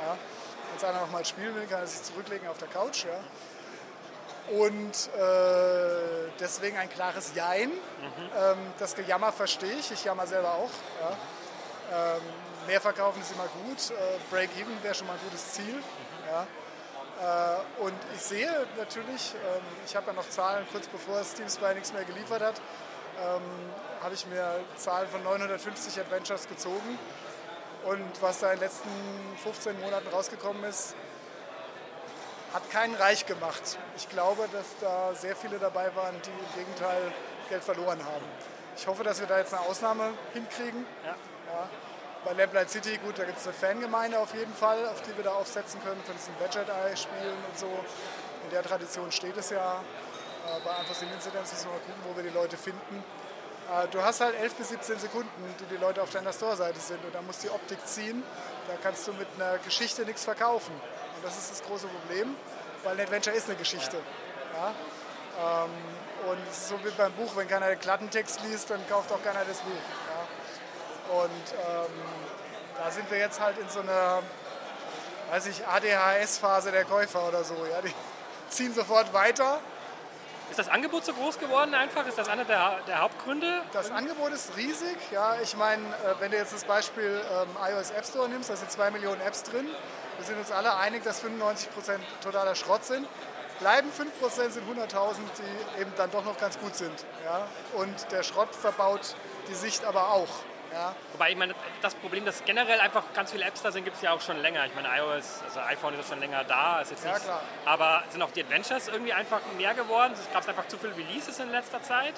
[0.06, 0.12] Ja.
[0.12, 3.06] Wenn es einer noch mal spielen will, kann er sich zurücklegen auf der Couch.
[3.06, 3.20] Ja.
[4.56, 7.70] Und äh, deswegen ein klares Jein.
[7.70, 7.76] Mhm.
[8.38, 10.72] Ähm, das Gejammer verstehe ich, ich jammer selber auch.
[11.02, 11.18] Ja.
[11.92, 12.22] Ähm,
[12.68, 13.92] mehr verkaufen ist immer gut.
[13.92, 15.76] Äh, Break-Even wäre schon mal ein gutes Ziel.
[15.76, 15.82] Mhm.
[16.30, 16.48] Ja.
[17.20, 21.74] Äh, und ich sehe natürlich, ähm, ich habe ja noch Zahlen, kurz bevor Steam Spy
[21.74, 22.62] nichts mehr geliefert hat,
[23.22, 23.42] ähm,
[24.02, 26.98] habe ich mir Zahlen von 950 Adventures gezogen.
[27.84, 28.90] Und was da in den letzten
[29.44, 30.96] 15 Monaten rausgekommen ist,
[32.54, 33.78] hat keinen reich gemacht.
[33.96, 37.14] Ich glaube, dass da sehr viele dabei waren, die im Gegenteil
[37.50, 38.26] Geld verloren haben.
[38.76, 40.86] Ich hoffe, dass wir da jetzt eine Ausnahme hinkriegen.
[41.06, 41.16] Ja.
[41.50, 41.70] Ja.
[42.26, 45.24] Bei Lamplight City, gut, da gibt es eine Fangemeinde auf jeden Fall, auf die wir
[45.24, 47.68] da aufsetzen können für diesen Gadget-Eye-Spielen und so.
[48.44, 49.82] In der Tradition steht es ja.
[50.46, 53.04] Äh, bei Unforeseen Incidents müssen wir mal gucken, wo wir die Leute finden.
[53.72, 57.04] Äh, du hast halt 11 bis 17 Sekunden, die die Leute auf deiner Store-Seite sind
[57.06, 58.24] und da muss die Optik ziehen.
[58.68, 60.74] Da kannst du mit einer Geschichte nichts verkaufen.
[60.74, 62.36] Und das ist das große Problem,
[62.84, 63.98] weil ein Adventure ist eine Geschichte.
[64.54, 64.74] Ja?
[65.66, 65.72] Ähm,
[66.30, 69.60] und so wie beim Buch, wenn keiner den Klattentext liest, dann kauft auch keiner das
[69.60, 69.72] Buch.
[71.10, 71.92] Und ähm,
[72.78, 74.22] da sind wir jetzt halt in so einer,
[75.32, 77.56] weiß ich, ADHS-Phase der Käufer oder so.
[77.56, 77.82] Ja?
[77.82, 77.94] Die
[78.50, 79.60] ziehen sofort weiter
[80.50, 82.06] Ist das Angebot so groß geworden einfach?
[82.08, 83.62] Ist das einer der, der Hauptgründe?
[83.74, 84.98] Das Angebot ist riesig.
[85.12, 88.56] Ja, ich meine, äh, wenn du jetzt das Beispiel ähm, iOS App Store nimmst, da
[88.56, 89.68] sind zwei Millionen Apps drin.
[90.18, 93.08] Wir sind uns alle einig, dass 95 Prozent totaler Schrott sind.
[93.60, 96.94] Bleiben 5 Prozent sind 100.000, die eben dann doch noch ganz gut sind.
[97.26, 97.48] Ja?
[97.74, 99.16] Und der Schrott verbaut
[99.50, 100.30] die Sicht aber auch.
[100.72, 100.96] Ja.
[101.14, 104.02] Wobei, ich meine, das Problem, dass generell einfach ganz viele Apps da sind, gibt es
[104.02, 104.66] ja auch schon länger.
[104.66, 106.82] Ich meine, iOS, also iPhone ist schon länger da.
[106.82, 107.42] Ist jetzt ja, klar.
[107.66, 110.14] Aber sind auch die Adventures irgendwie einfach mehr geworden?
[110.34, 112.14] Gab es einfach zu viele Releases in letzter Zeit?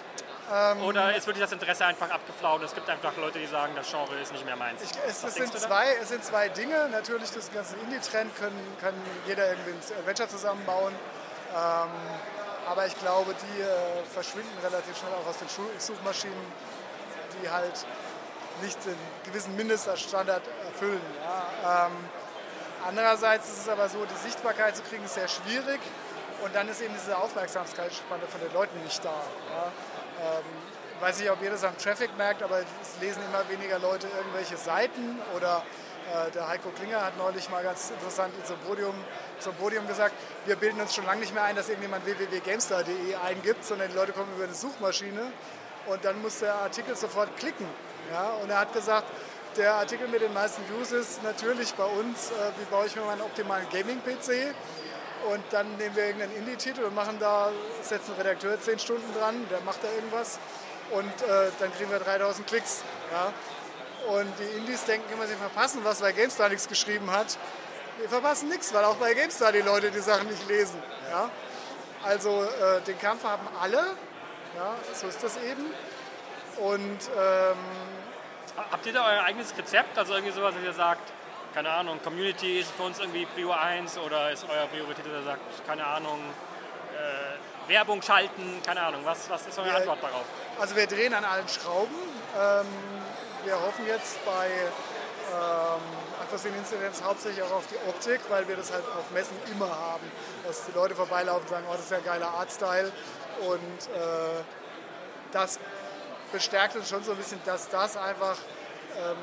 [0.51, 2.61] Ähm, Oder ist wirklich das Interesse einfach abgeflaut?
[2.63, 4.81] Es gibt einfach Leute, die sagen, das Genre ist nicht mehr meins.
[4.81, 6.89] Ich, es, es sind zwei, es sind zwei Dinge.
[6.89, 8.31] Natürlich, das ganze Indie-Trend
[8.81, 8.93] kann
[9.27, 10.93] jeder irgendwie ein Adventure zusammenbauen.
[11.55, 11.89] Ähm,
[12.67, 15.47] aber ich glaube, die äh, verschwinden relativ schnell auch aus den
[15.79, 16.33] Suchmaschinen,
[17.41, 17.85] die halt
[18.61, 18.95] nicht den
[19.25, 21.01] gewissen Mindeststandard erfüllen.
[21.23, 21.87] Ja.
[21.87, 21.91] Ähm,
[22.87, 25.79] andererseits ist es aber so, die Sichtbarkeit zu kriegen ist sehr schwierig
[26.43, 29.09] und dann ist eben diese Aufmerksamkeitsspanne von den Leuten nicht da.
[29.09, 29.71] Ja.
[30.21, 30.43] Ähm,
[30.99, 34.57] weiß nicht, ob ihr das am Traffic merkt, aber es lesen immer weniger Leute irgendwelche
[34.57, 35.63] Seiten oder
[36.11, 38.93] äh, der Heiko Klinger hat neulich mal ganz interessant zum Podium,
[39.39, 40.13] zum Podium gesagt,
[40.45, 44.11] wir bilden uns schon lange nicht mehr ein, dass irgendjemand www.gamestar.de eingibt, sondern die Leute
[44.11, 45.31] kommen über eine Suchmaschine
[45.87, 47.65] und dann muss der Artikel sofort klicken.
[48.11, 48.31] Ja?
[48.41, 49.07] Und er hat gesagt,
[49.57, 53.03] der Artikel mit den meisten Views ist natürlich bei uns, äh, wie baue ich mir
[53.03, 54.53] meinen optimalen Gaming-PC.
[55.29, 59.61] Und dann nehmen wir irgendeinen Indie-Titel und machen da, setzen Redakteur zehn Stunden dran, der
[59.61, 60.39] macht da irgendwas
[60.91, 62.83] und äh, dann kriegen wir 3000 Klicks.
[63.11, 63.33] Ja?
[64.13, 67.37] Und die Indies denken immer, sie verpassen was, weil GameStar nichts geschrieben hat.
[67.99, 70.81] Wir verpassen nichts, weil auch bei GameStar die Leute die Sachen nicht lesen.
[71.09, 71.29] Ja?
[72.03, 73.95] Also äh, den Kampf haben alle,
[74.55, 75.65] ja, so ist das eben.
[76.57, 77.57] Und ähm,
[78.69, 79.97] Habt ihr da euer eigenes Rezept?
[79.97, 81.11] Also irgendwie sowas, dass ihr sagt,
[81.53, 85.23] keine Ahnung, Community ist für uns irgendwie Prio 1 oder ist euer Priorität, dass ihr
[85.23, 86.19] sagt, keine Ahnung,
[86.93, 90.25] äh, Werbung schalten, keine Ahnung, was, was ist eure wir, Antwort darauf?
[90.59, 91.95] Also wir drehen an allen Schrauben.
[92.37, 92.65] Ähm,
[93.45, 95.81] wir hoffen jetzt bei ähm,
[96.31, 100.09] Unforeseen Incidents hauptsächlich auch auf die Optik, weil wir das halt auf Messen immer haben.
[100.45, 102.91] Dass die Leute vorbeilaufen und sagen, oh, das ist ja ein geiler Artstyle.
[103.41, 104.43] Und äh,
[105.31, 105.59] das
[106.31, 108.37] bestärkt uns schon so ein bisschen, dass das einfach
[108.97, 109.17] ähm,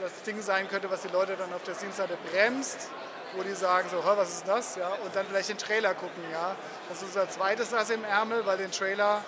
[0.00, 2.90] das Ding sein könnte, was die Leute dann auf der Steam-Seite bremst,
[3.36, 4.76] wo die sagen so, was ist das?
[4.76, 6.22] Ja, und dann vielleicht den Trailer gucken.
[6.32, 6.54] Ja.
[6.88, 9.22] Das ist unser zweites Ass im Ärmel, weil den Trailer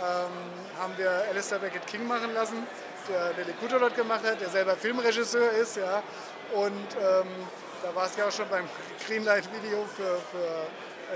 [0.00, 2.66] ähm, haben wir Alistair Beckett King machen lassen,
[3.08, 5.76] der Lily Kuto dort gemacht hat, der selber Filmregisseur ist.
[5.76, 6.02] Ja.
[6.54, 7.28] Und ähm,
[7.82, 8.68] da war es ja auch schon beim
[9.06, 10.66] Greenlight-Video für, für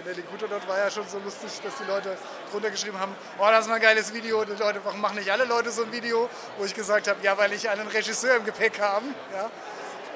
[0.05, 2.17] Nelly Guter dort war ja schon so lustig, dass die Leute
[2.51, 4.41] drunter geschrieben haben, oh, das ist ein geiles Video.
[4.41, 6.29] Und die Leute, warum machen nicht alle Leute so ein Video?
[6.59, 9.07] Wo ich gesagt habe, ja, weil ich einen Regisseur im Gepäck habe.
[9.33, 9.51] Ja?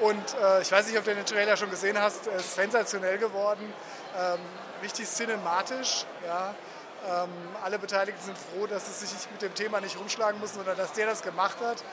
[0.01, 3.73] Und äh, ich weiß nicht, ob du den Trailer schon gesehen hast, ist sensationell geworden,
[4.17, 4.39] ähm,
[4.81, 6.05] richtig cinematisch.
[6.25, 6.55] Ja?
[7.07, 7.29] Ähm,
[7.63, 10.93] alle Beteiligten sind froh, dass sie sich mit dem Thema nicht rumschlagen müssen, sondern dass
[10.93, 11.83] der das gemacht hat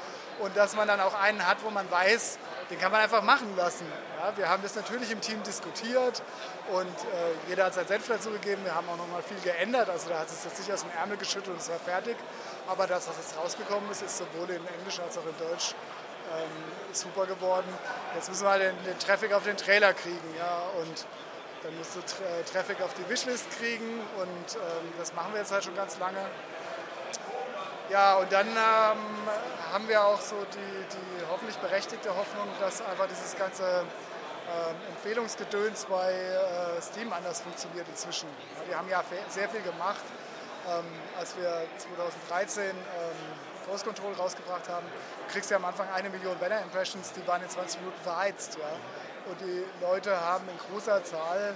[0.40, 2.38] und dass man dann auch einen hat, wo man weiß,
[2.70, 3.86] den kann man einfach machen lassen.
[4.18, 6.22] Ja, wir haben das natürlich im Team diskutiert
[6.72, 8.64] und äh, jeder hat sein Senf dazu gegeben.
[8.64, 9.88] Wir haben auch noch mal viel geändert.
[9.90, 12.16] Also da hat es das nicht aus dem Ärmel geschüttelt und es war fertig.
[12.66, 15.74] Aber das, was jetzt rausgekommen ist, ist sowohl in Englisch als auch in Deutsch
[16.32, 16.50] ähm,
[16.92, 17.68] super geworden.
[18.14, 20.34] Jetzt müssen wir den, den, Traffic auf den Trailer kriegen.
[20.38, 21.06] Ja, und
[21.62, 25.52] dann musst du Tra Traffic auf die Wishlist kriegen und ähm, das machen wir jetzt
[25.52, 26.18] halt schon ganz lange.
[27.90, 28.98] Ja, und dann ähm,
[29.72, 35.84] haben wir auch so die, die hoffentlich berechtigte Hoffnung, dass einfach dieses ganze ähm, Empfehlungsgedöns
[35.84, 38.28] bei äh, Steam anders funktioniert inzwischen.
[38.28, 40.04] Ja, wir haben ja sehr viel gemacht.
[40.66, 40.84] Ähm,
[41.18, 42.74] als wir 2013 ähm,
[43.66, 44.86] Ghost Control rausgebracht haben,
[45.30, 48.56] kriegst du ja am Anfang eine Million Banner-Impressions, die waren in 20 Minuten verheizt.
[48.58, 49.30] Ja?
[49.30, 51.54] Und die Leute haben in großer Zahl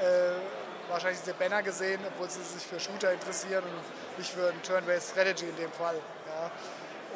[0.00, 4.62] äh, wahrscheinlich diese Banner gesehen, obwohl sie sich für Shooter interessieren und nicht für ein
[4.62, 5.96] Turn-Based Strategy in dem Fall.
[6.26, 6.50] Ja.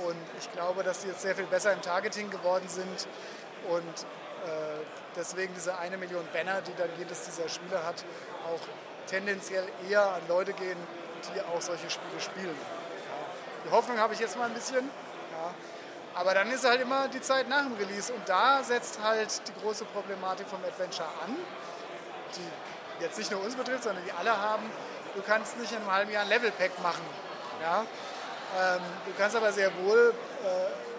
[0.07, 3.07] Und ich glaube, dass sie jetzt sehr viel besser im Targeting geworden sind
[3.69, 4.03] und
[4.45, 4.85] äh,
[5.17, 8.05] deswegen diese eine Million Banner, die dann jedes dieser Spiele hat,
[8.47, 8.61] auch
[9.07, 10.79] tendenziell eher an Leute gehen,
[11.23, 12.57] die auch solche Spiele spielen.
[12.57, 13.67] Ja.
[13.67, 14.91] Die Hoffnung habe ich jetzt mal ein bisschen.
[15.33, 15.55] Ja.
[16.15, 19.61] Aber dann ist halt immer die Zeit nach dem Release und da setzt halt die
[19.61, 21.37] große Problematik vom Adventure an,
[22.37, 24.71] die jetzt nicht nur uns betrifft, sondern die alle haben.
[25.15, 27.05] Du kannst nicht in einem halben Jahr ein Level-Pack machen.
[27.63, 27.85] Ja?
[28.61, 30.49] Ähm, du kannst aber sehr wohl äh,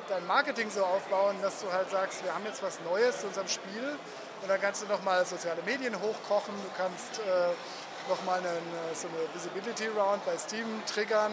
[0.10, 3.48] dein Marketing so aufbauen, dass du halt sagst, wir haben jetzt was Neues zu unserem
[3.48, 3.98] Spiel
[4.42, 8.52] und dann kannst du nochmal soziale Medien hochkochen, du kannst äh, nochmal eine,
[8.94, 11.32] so eine Visibility Round bei Steam triggern,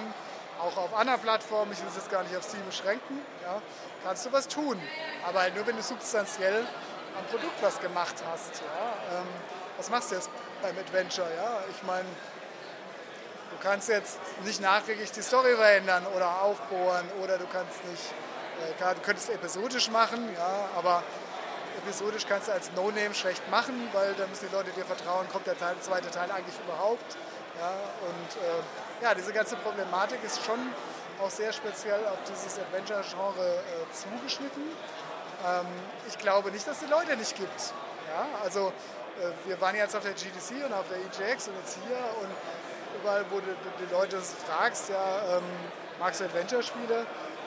[0.61, 3.61] auch auf anderen Plattformen, ich will es jetzt gar nicht auf Steam beschränken, ja,
[4.05, 4.81] kannst du was tun.
[5.27, 6.65] Aber halt nur, wenn du substanziell
[7.19, 8.63] am Produkt was gemacht hast.
[8.63, 9.19] Ja.
[9.19, 9.27] Ähm,
[9.77, 10.31] was machst du jetzt
[10.63, 11.29] beim Adventure?
[11.37, 11.59] Ja?
[11.71, 12.09] Ich meine,
[13.51, 18.15] du kannst jetzt nicht nachträglich die Story verändern oder aufbohren oder du kannst nicht,
[18.63, 21.03] äh, klar, du könntest episodisch machen, ja, aber
[21.85, 25.47] episodisch kannst du als No-Name schlecht machen, weil da müssen die Leute dir vertrauen, kommt
[25.47, 27.17] der Teil, zweite Teil eigentlich überhaupt.
[27.61, 30.59] Ja, und äh, ja, diese ganze Problematik ist schon
[31.21, 34.63] auch sehr speziell auf dieses Adventure-Genre äh, zugeschnitten.
[35.47, 35.67] Ähm,
[36.09, 37.75] ich glaube nicht, dass es die Leute nicht gibt.
[38.09, 38.73] Ja, also
[39.47, 42.31] wir waren jetzt auf der GDC und auf der EGX und jetzt hier und
[43.01, 45.45] überall, wo du die Leute fragst, ja, ähm,
[45.99, 47.07] magst du Adventure-Spiele?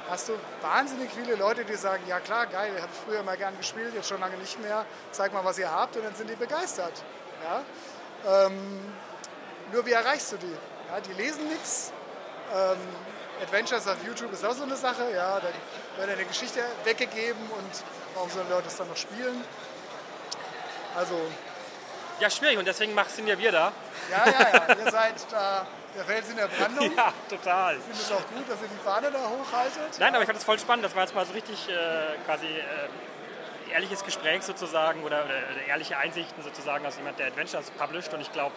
[0.09, 3.57] Hast du wahnsinnig viele Leute, die sagen, ja klar, geil, habe ich früher mal gern
[3.57, 6.35] gespielt, jetzt schon lange nicht mehr, zeig mal, was ihr habt und dann sind die
[6.35, 6.93] begeistert.
[7.43, 8.45] Ja?
[8.45, 8.79] Ähm,
[9.71, 10.55] nur wie erreichst du die?
[10.91, 11.91] Ja, die lesen nichts.
[12.53, 12.77] Ähm,
[13.41, 15.11] Adventures auf YouTube ist auch so eine Sache.
[15.13, 15.47] Ja, da
[15.97, 19.43] wird eine Geschichte weggegeben und warum sollen Leute es dann noch spielen?
[20.95, 21.15] Also.
[22.19, 23.71] Ja, schwierig und deswegen sind ja wir da.
[24.09, 24.75] Ja, ja, ja.
[24.85, 26.91] Ihr seid da der Fels in der Brandung.
[26.97, 27.75] Ja, total.
[27.75, 29.99] Ich finde es auch gut, dass ihr die Fahne da hochhaltet.
[29.99, 30.85] Nein, aber ich fand es voll spannend.
[30.85, 31.73] Das war jetzt mal so richtig äh,
[32.25, 37.71] quasi äh, ehrliches Gespräch sozusagen oder, oder, oder, ehrliche Einsichten sozusagen aus jemand, der Adventures
[37.71, 38.13] published.
[38.13, 38.55] Und ich glaube,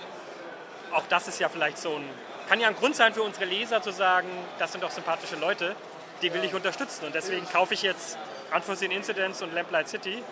[0.92, 2.08] auch das ist ja vielleicht so ein
[2.48, 5.76] kann ja ein Grund sein für unsere Leser zu sagen, das sind doch sympathische Leute,
[6.22, 7.04] die will ich unterstützen.
[7.04, 8.16] Und deswegen kaufe ich jetzt
[8.54, 10.22] Unforeseen Incidents und Lamplight City.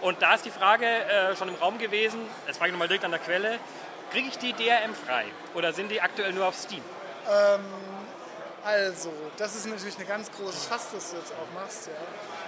[0.00, 3.04] Und da ist die Frage äh, schon im Raum gewesen, jetzt frage ich nochmal direkt
[3.04, 3.58] an der Quelle,
[4.10, 6.82] kriege ich die DRM frei oder sind die aktuell nur auf Steam?
[7.28, 7.60] Ähm,
[8.64, 11.88] also, das ist natürlich eine ganz große Fass, das du jetzt aufmachst.
[11.88, 11.92] Ja.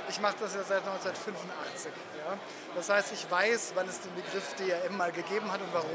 [0.08, 1.92] Ich mache das ja seit 1985.
[2.18, 2.38] Ja.
[2.74, 5.90] Das heißt, ich weiß, wann es den Begriff DRM mal gegeben hat und warum.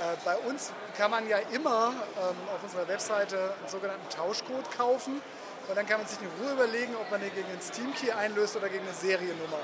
[0.00, 5.20] Äh, bei uns kann man ja immer ähm, auf unserer Webseite einen sogenannten Tauschcode kaufen
[5.68, 8.56] und dann kann man sich in Ruhe überlegen, ob man den gegen einen Steam-Key einlöst
[8.56, 9.60] oder gegen eine Seriennummer.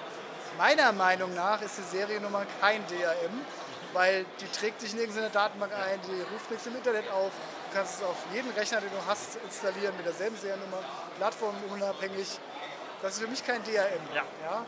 [0.58, 3.44] Meiner Meinung nach ist die Seriennummer kein DRM,
[3.92, 7.30] weil die trägt dich nirgends in der Datenbank ein, die ruft nichts im Internet auf.
[7.68, 10.78] Du kannst es auf jeden Rechner, den du hast, installieren mit derselben Seriennummer,
[11.18, 12.38] plattformunabhängig.
[13.02, 14.00] Das ist für mich kein DRM.
[14.14, 14.22] Ja.
[14.44, 14.64] ja?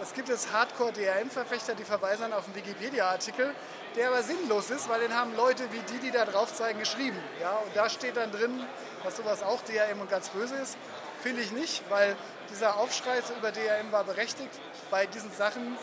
[0.00, 3.52] Es gibt jetzt Hardcore-DRM-Verfechter, die verweisen dann auf einen Wikipedia-Artikel,
[3.96, 7.18] der aber sinnlos ist, weil den haben Leute wie die, die da drauf zeigen, geschrieben.
[7.40, 8.64] Ja, und da steht dann drin,
[9.04, 10.78] dass sowas auch DRM und ganz böse ist.
[11.20, 12.16] Finde ich nicht, weil
[12.48, 14.52] dieser Aufschrei über DRM war berechtigt
[14.90, 15.76] bei diesen Sachen,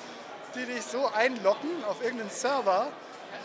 [0.55, 2.87] die dich so einlocken auf irgendeinen Server,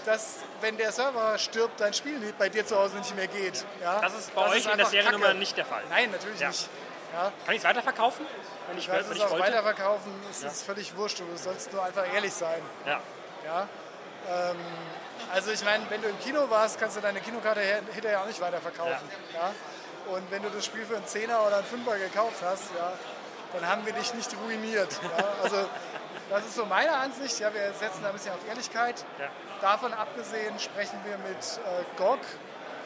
[0.04, 3.64] dass wenn der Server stirbt, dein Spiel bei dir zu Hause nicht mehr geht.
[3.80, 4.00] Ja?
[4.00, 5.82] Das ist bei das euch ist in der Seriennummer nicht der Fall.
[5.90, 6.48] Nein, natürlich ja.
[6.48, 6.68] nicht.
[7.12, 7.32] Ja?
[7.44, 8.26] Kann ich es weiterverkaufen?
[8.68, 9.44] Wenn ich, wenn ich auch wollte?
[9.44, 10.50] weiterverkaufen, ist ja.
[10.50, 11.20] völlig wurscht.
[11.20, 12.62] Du sollst nur einfach ehrlich sein.
[12.86, 13.00] Ja.
[13.44, 13.68] ja?
[14.28, 14.56] Ähm,
[15.32, 17.60] also ich meine, wenn du im Kino warst, kannst du deine Kinokarte
[17.92, 19.08] hinterher auch nicht weiterverkaufen.
[19.34, 19.52] Ja.
[20.14, 22.92] Und wenn du das Spiel für einen Zehner oder einen Fünfer gekauft hast, ja,
[23.52, 25.00] dann haben wir dich nicht ruiniert.
[25.02, 25.24] Ja.
[25.42, 25.66] Also
[26.30, 27.40] das ist so meine Ansicht.
[27.40, 29.04] Ja, wir setzen da ein bisschen auf Ehrlichkeit.
[29.18, 29.28] Ja.
[29.60, 32.20] Davon abgesehen sprechen wir mit äh, GOG.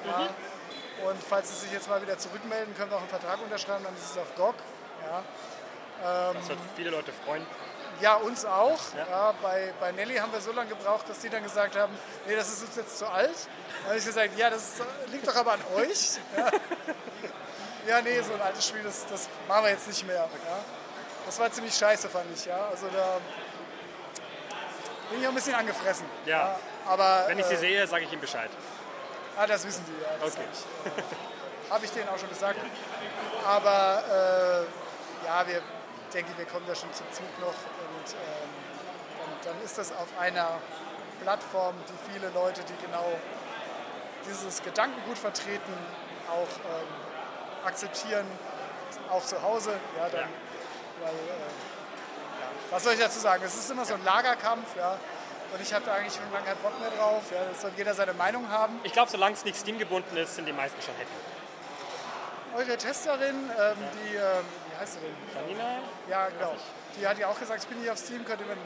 [0.06, 0.18] Ja.
[0.20, 1.08] Mhm.
[1.08, 3.94] Und falls sie sich jetzt mal wieder zurückmelden, können wir auch einen Vertrag unterschreiben, dann
[3.94, 4.54] ist es auf GOG.
[5.02, 6.30] Ja.
[6.30, 7.44] Ähm, das wird viele Leute freuen.
[8.00, 8.80] Ja, uns auch.
[8.96, 9.06] Ja.
[9.08, 9.34] ja.
[9.42, 11.92] bei, bei Nelly haben wir so lange gebraucht, dass die dann gesagt haben,
[12.26, 13.48] nee, das ist uns jetzt zu alt.
[13.80, 16.18] Dann habe ich gesagt, ja, das liegt doch aber an euch.
[16.36, 16.50] Ja,
[17.86, 20.16] ja nee, so ein altes Spiel, das, das machen wir jetzt nicht mehr.
[20.16, 20.58] Ja.
[21.26, 22.44] Das war ziemlich scheiße, fand ich.
[22.46, 22.68] Ja.
[22.70, 23.20] Also da
[25.10, 26.06] bin ich auch ein bisschen angefressen.
[26.26, 26.30] Ja.
[26.30, 26.58] ja.
[26.86, 28.50] aber, Wenn ich sie äh, sehe, sage ich ihm Bescheid.
[29.36, 30.26] Ah, das wissen sie, ja.
[30.26, 30.30] okay.
[30.30, 32.58] Habe ich, äh, hab ich denen auch schon gesagt.
[33.46, 35.62] Aber äh, ja, wir,
[36.12, 38.48] denke, wir kommen da schon zum Zug noch und ähm,
[39.18, 40.60] dann, dann, ist das auf einer
[41.22, 43.18] Plattform, die viele Leute, die genau
[44.26, 45.74] dieses Gedankengut vertreten,
[46.30, 47.03] auch ähm,
[47.66, 48.26] akzeptieren,
[49.10, 49.72] auch zu Hause.
[49.96, 50.26] Ja, dann, ja.
[51.02, 52.48] Weil, äh, ja.
[52.70, 53.42] Was soll ich dazu sagen?
[53.44, 54.76] Es ist immer so ein Lagerkampf.
[54.76, 54.98] Ja.
[55.52, 57.22] Und ich habe da eigentlich schon lange keinen Bock mehr drauf.
[57.30, 58.80] Ja, es soll jeder seine Meinung haben.
[58.82, 61.12] Ich glaube, solange es nicht Steam gebunden ist, sind die meisten schon happy.
[62.56, 65.14] Eure Testerin, ähm, die ähm, wie heißt sie denn?
[65.34, 65.78] Janina?
[66.08, 66.56] Ja, genau.
[66.98, 68.60] Die hat ja auch gesagt, ich bin nicht auf Steam, könnt ihr mir eine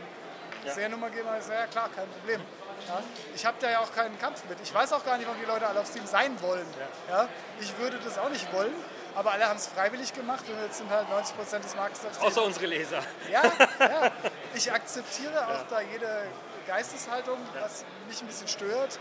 [0.64, 0.72] ja.
[0.72, 1.28] Seriennummer geben?
[1.38, 2.40] Ich sage, ja klar, kein Problem.
[2.86, 3.02] Ja?
[3.34, 4.58] Ich habe da ja auch keinen Kampf mit.
[4.62, 6.66] Ich weiß auch gar nicht, warum die Leute alle auf Steam sein wollen.
[7.08, 7.22] Ja.
[7.22, 7.28] ja?
[7.60, 8.74] Ich würde das auch nicht wollen,
[9.14, 12.14] aber alle haben es freiwillig gemacht und jetzt sind halt 90 Prozent des Marktes auf
[12.14, 12.26] Steam.
[12.26, 13.02] Außer unsere Leser.
[13.30, 13.42] Ja,
[13.80, 14.12] ja.
[14.54, 16.26] ich akzeptiere auch da jede
[16.66, 18.98] Geisteshaltung, was mich ein bisschen stört,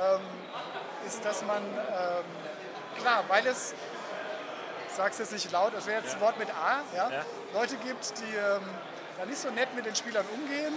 [0.00, 0.20] ähm,
[1.06, 2.24] ist, dass man, ähm,
[3.00, 3.74] klar, weil es
[4.94, 6.82] sag's jetzt nicht laut, es wäre jetzt ein Wort mit A.
[7.52, 8.62] Leute gibt, die ähm,
[9.18, 10.74] da nicht so nett mit den Spielern umgehen,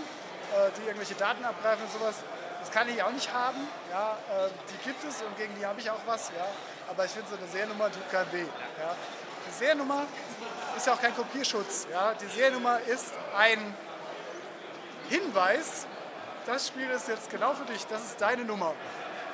[0.78, 2.16] die irgendwelche Daten abgreifen und sowas.
[2.60, 3.68] Das kann ich auch nicht haben.
[3.90, 4.18] Ja?
[4.30, 6.30] Äh, die gibt es und gegen die habe ich auch was.
[6.30, 6.46] Ja?
[6.90, 8.40] Aber ich finde, so eine Seriennummer tut kein weh.
[8.40, 8.96] Ja?
[9.48, 10.06] Die Seriennummer
[10.76, 11.88] ist ja auch kein Kopierschutz.
[11.92, 12.14] Ja?
[12.14, 13.74] Die Seriennummer ist ein
[15.10, 15.88] Hinweis,
[16.46, 18.74] das Spiel ist jetzt genau für dich, das ist deine Nummer.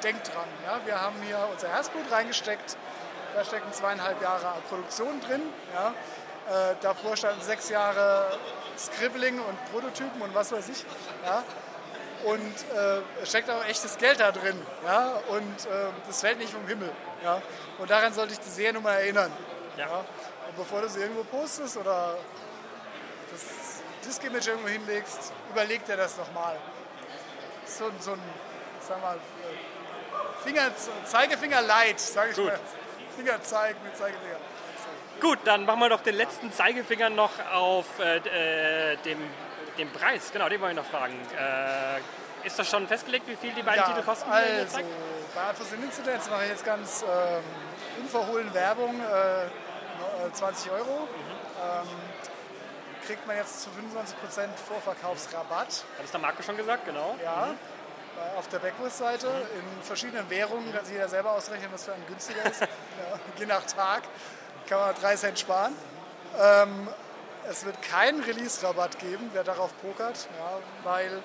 [0.04, 0.48] denkt dran.
[0.66, 0.82] Ja?
[0.86, 2.78] Wir haben hier unser Herzblut reingesteckt,
[3.34, 5.42] da stecken zweieinhalb Jahre Produktion drin.
[5.74, 5.94] Ja?
[6.50, 8.38] Äh, davor standen sechs Jahre
[8.78, 10.86] Scribbling und Prototypen und was weiß ich.
[11.26, 11.44] Ja?
[12.26, 14.60] Und äh, steckt auch echtes Geld da drin.
[14.86, 15.22] Ja?
[15.30, 15.70] Und äh,
[16.08, 16.92] das fällt nicht vom Himmel.
[17.24, 17.42] Ja?
[17.80, 19.32] Und daran sollte ich die Serie nur mal erinnern.
[19.78, 19.88] Ja.
[19.88, 19.98] ja.
[20.48, 22.18] Und bevor du sie irgendwo postest oder
[23.32, 23.42] das
[24.06, 26.58] Disk-Image irgendwo hinlegst, überleg dir das nochmal.
[27.66, 28.22] So, so ein,
[28.88, 29.18] sag mal,
[30.44, 30.72] Finger,
[31.06, 32.48] Zeigefinger light, sage ich Gut.
[32.48, 32.60] mal.
[33.16, 34.38] Fingerzeig mit Zeigefinger.
[35.24, 39.18] Gut, dann machen wir doch den letzten Zeigefinger noch auf äh, äh, dem,
[39.78, 40.32] dem Preis.
[40.34, 41.14] Genau, den wollen wir noch fragen.
[41.40, 44.30] Äh, ist das schon festgelegt, wie viel die beiden ja, Titel kosten?
[44.30, 44.80] Also,
[45.34, 47.42] bei Arthurs Incidents mache ich jetzt ganz ähm,
[48.02, 49.00] unverhohlen Werbung.
[49.00, 51.08] Äh, 20 Euro.
[51.08, 51.88] Mhm.
[51.88, 51.88] Ähm,
[53.08, 55.68] kriegt man jetzt zu 25% Vorverkaufsrabatt.
[55.68, 57.16] Hat es der Marco schon gesagt, genau.
[57.24, 57.48] Ja.
[57.48, 57.58] Mhm
[58.38, 62.46] auf der Backwurst-Seite in verschiedenen Währungen, kann sich jeder selber ausrechnen, was für einen günstiger
[62.46, 62.62] ist.
[62.62, 62.68] ja,
[63.38, 64.04] je nach Tag
[64.68, 65.76] kann man 3 Cent sparen.
[66.40, 66.88] Ähm,
[67.50, 71.22] es wird keinen Release-Rabatt geben, wer darauf pokert, ja, weil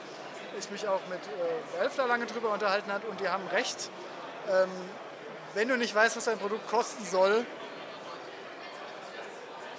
[0.59, 3.91] ich mich auch mit äh, Valve da lange drüber unterhalten habe und die haben recht.
[4.51, 4.71] Ähm,
[5.55, 7.47] wenn du nicht weißt, was dein Produkt kosten soll,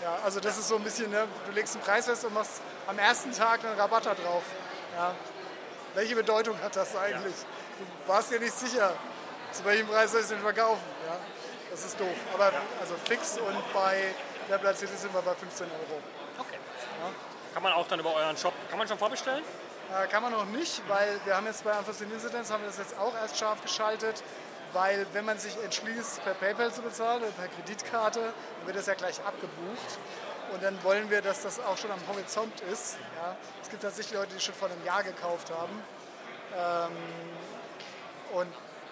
[0.01, 2.61] ja, also das ist so ein bisschen, ne, du legst einen Preis fest und machst
[2.87, 4.43] am ersten Tag einen Rabatt da drauf.
[4.95, 5.13] Ja.
[5.93, 7.35] Welche Bedeutung hat das eigentlich?
[7.77, 8.93] Du warst dir nicht sicher,
[9.51, 10.83] zu welchem Preis soll ich den verkaufen.
[11.69, 11.75] Ja?
[11.75, 12.07] Das ist doof.
[12.33, 14.13] Aber also fix und bei
[14.49, 16.01] der Platz sind wir bei 15 Euro.
[16.39, 16.57] Okay.
[17.01, 17.11] Ja?
[17.53, 19.43] Kann man auch dann über euren Shop, kann man schon vorbestellen?
[19.91, 22.77] Äh, kann man noch nicht, weil wir haben jetzt bei Unforeseen Incidents haben wir das
[22.77, 24.23] jetzt auch erst scharf geschaltet,
[24.71, 28.85] weil wenn man sich entschließt, per PayPal zu bezahlen oder per Kreditkarte, dann wird das
[28.85, 29.97] ja gleich abgebucht.
[30.53, 32.97] Und dann wollen wir, dass das auch schon am Horizont ist.
[33.15, 33.35] Ja.
[33.61, 35.83] Es gibt tatsächlich Leute, die schon vor einem Jahr gekauft haben.
[36.55, 36.97] Ähm,
[38.33, 38.47] und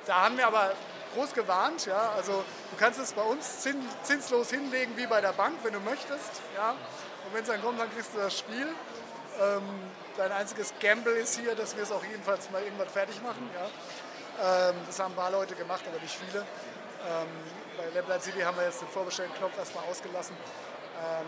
[0.05, 0.71] da haben wir aber
[1.17, 1.85] groß gewarnt.
[1.85, 2.11] Ja.
[2.15, 3.65] Also du kannst es bei uns
[4.03, 6.41] zinslos hinlegen wie bei der Bank, wenn du möchtest.
[6.55, 6.71] Ja.
[6.71, 8.67] Und wenn es dann kommt, dann kriegst du das Spiel.
[9.39, 9.63] Ähm,
[10.15, 13.49] dein einziges Gamble ist hier, dass wir es auch jedenfalls mal irgendwann fertig machen.
[13.53, 14.69] Ja.
[14.69, 16.41] Ähm, das haben ein paar Leute gemacht, aber nicht viele.
[16.41, 17.27] Ähm,
[17.77, 20.35] bei Lamplight City haben wir jetzt den Vorbestellen-Knopf erstmal ausgelassen.
[20.97, 21.27] Ähm,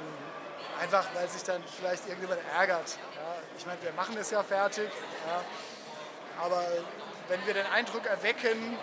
[0.81, 2.97] einfach, weil sich dann vielleicht irgendjemand ärgert.
[3.15, 3.35] Ja.
[3.57, 4.89] Ich meine, wir machen es ja fertig,
[5.27, 5.41] ja.
[6.43, 6.63] aber
[7.27, 8.77] wenn wir den Eindruck erwecken,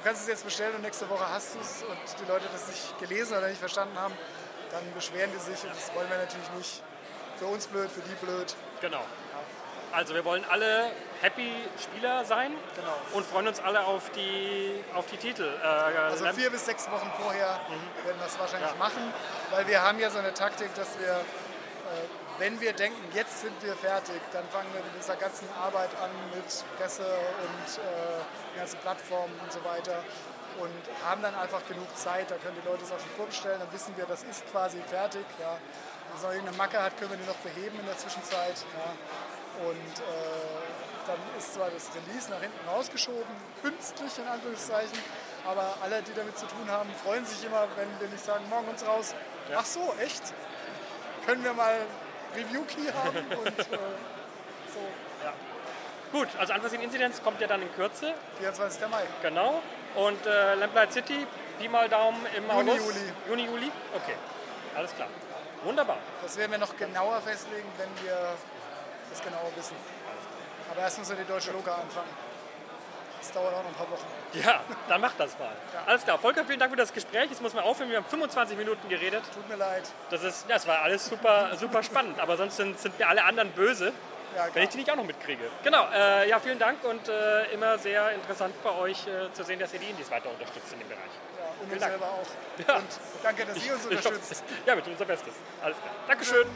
[0.00, 2.66] du kannst es jetzt bestellen und nächste Woche hast du es und die Leute das
[2.68, 4.14] nicht gelesen oder nicht verstanden haben,
[4.70, 6.82] dann beschweren die sich und das wollen wir natürlich nicht.
[7.38, 8.54] Für uns blöd, für die blöd.
[8.80, 9.02] Genau.
[9.92, 11.50] Also wir wollen alle happy
[11.82, 12.96] Spieler sein genau.
[13.12, 15.48] und freuen uns alle auf die, auf die Titel.
[15.62, 18.06] Äh, also vier bis sechs Wochen vorher mhm.
[18.06, 18.76] werden wir es wahrscheinlich ja.
[18.76, 19.12] machen,
[19.50, 21.20] weil wir haben ja so eine Taktik, dass wir,
[22.38, 26.10] wenn wir denken, jetzt sind wir fertig, dann fangen wir mit dieser ganzen Arbeit an
[26.34, 26.48] mit
[26.78, 30.02] Presse und äh, ganzen Plattformen und so weiter
[30.58, 33.72] und haben dann einfach genug Zeit, da können die Leute es auch schon vorbestellen, dann
[33.72, 35.24] wissen wir, das ist quasi fertig.
[35.38, 35.56] Ja.
[36.08, 38.56] Wenn es noch irgendeine Macke hat, können wir die noch beheben in der Zwischenzeit.
[38.76, 39.66] Ja.
[39.66, 44.98] Und äh, dann ist zwar das Release nach hinten rausgeschoben, künstlich in Anführungszeichen,
[45.46, 48.68] aber alle, die damit zu tun haben, freuen sich immer, wenn wir nicht sagen, morgen
[48.68, 49.14] uns raus.
[49.50, 49.58] Ja.
[49.60, 50.22] Ach so, echt?
[51.30, 51.76] Können wir mal
[52.34, 53.38] Review-Key haben?
[53.38, 54.80] Und äh, so.
[55.22, 55.32] Ja.
[56.10, 58.14] Gut, also Unforeseen Incidents kommt ja dann in Kürze.
[58.40, 58.88] 24.
[58.90, 59.04] Mai.
[59.22, 59.62] Genau.
[59.94, 61.24] Und äh, Lamplight City,
[61.60, 62.84] Pi mal Daumen im Juni, August.
[62.84, 63.12] Juli.
[63.28, 63.70] Juni, Juli?
[63.94, 64.16] Okay,
[64.74, 65.06] alles klar.
[65.62, 65.98] Wunderbar.
[66.20, 68.18] Das werden wir noch genauer festlegen, wenn wir
[69.10, 69.76] das genauer wissen.
[70.72, 72.10] Aber erst müssen wir die deutsche Loka anfangen.
[73.20, 74.06] Das dauert auch noch ein paar Wochen.
[74.32, 75.52] Ja, dann mach das mal.
[75.74, 75.82] Ja.
[75.86, 76.18] Alles klar.
[76.18, 77.28] Volker, vielen Dank für das Gespräch.
[77.28, 77.90] Jetzt muss man aufhören.
[77.90, 79.22] Wir haben 25 Minuten geredet.
[79.34, 79.82] Tut mir leid.
[80.10, 82.18] Das, ist, das war alles super, super spannend.
[82.18, 83.92] Aber sonst sind, sind mir alle anderen böse,
[84.36, 85.44] ja, wenn ich die nicht auch noch mitkriege.
[85.64, 85.86] Genau.
[85.92, 89.74] Äh, ja, vielen Dank und äh, immer sehr interessant bei euch äh, zu sehen, dass
[89.74, 91.02] ihr die Indies weiter unterstützt in dem Bereich.
[91.36, 92.66] Ja, und uns selber auch.
[92.66, 92.76] Ja.
[92.76, 92.88] Und
[93.22, 94.44] danke, dass ihr uns unterstützt.
[94.66, 95.34] ja, wir tun unser Bestes.
[95.62, 95.94] Alles klar.
[96.06, 96.46] Dankeschön.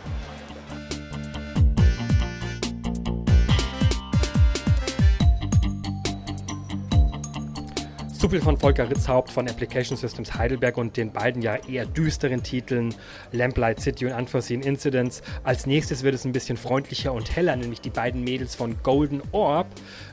[8.24, 12.42] So viel von Volker Ritzhaupt von Application Systems Heidelberg und den beiden ja eher düsteren
[12.42, 12.94] Titeln
[13.32, 15.20] Lamplight City und Unforeseen Incidents.
[15.42, 19.20] Als nächstes wird es ein bisschen freundlicher und heller, nämlich die beiden Mädels von Golden
[19.32, 19.66] Orb.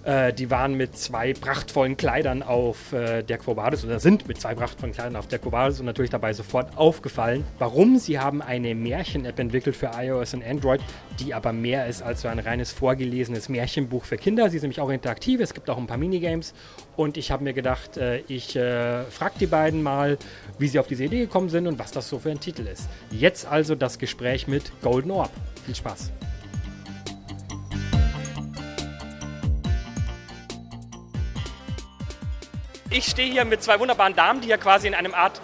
[0.04, 4.42] Äh, die waren mit zwei prachtvollen Kleidern auf äh, der Quo Vadis oder sind mit
[4.42, 7.46] zwei prachtvollen Kleidern auf der Quo Vadis und natürlich dabei sofort aufgefallen.
[7.60, 7.98] Warum?
[7.98, 10.81] Sie haben eine Märchen-App entwickelt für iOS und Android,
[11.21, 14.50] die aber mehr ist als so ein reines vorgelesenes Märchenbuch für Kinder.
[14.50, 16.54] Sie ist nämlich auch interaktiv, es gibt auch ein paar Minigames
[16.98, 20.17] und ich habe mir gedacht, äh, ich äh, frage die beiden mal,
[20.58, 22.89] wie sie auf diese Idee gekommen sind und was das so für ein Titel ist.
[23.12, 25.31] Jetzt also das Gespräch mit Golden Orb.
[25.65, 26.12] Viel Spaß.
[32.91, 35.41] ich stehe hier mit zwei wunderbaren Damen, die ja quasi in einem Art,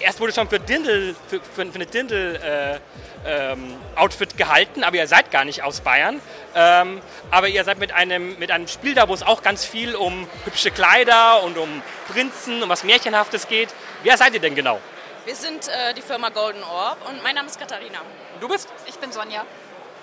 [0.00, 2.78] erst wurde schon für Dindel, für, für, für eine Dindel äh,
[3.26, 6.20] ähm, Outfit gehalten, aber ihr seid gar nicht aus Bayern.
[6.54, 9.94] Ähm, aber ihr seid mit einem, mit einem Spiel da, wo es auch ganz viel
[9.94, 13.68] um hübsche Kleider und um Prinzen, um was Märchenhaftes geht.
[14.02, 14.80] Wer seid ihr denn genau?
[15.24, 17.98] Wir sind äh, die Firma Golden Orb und mein Name ist Katharina.
[18.40, 18.68] Du bist?
[18.86, 19.44] Ich bin Sonja.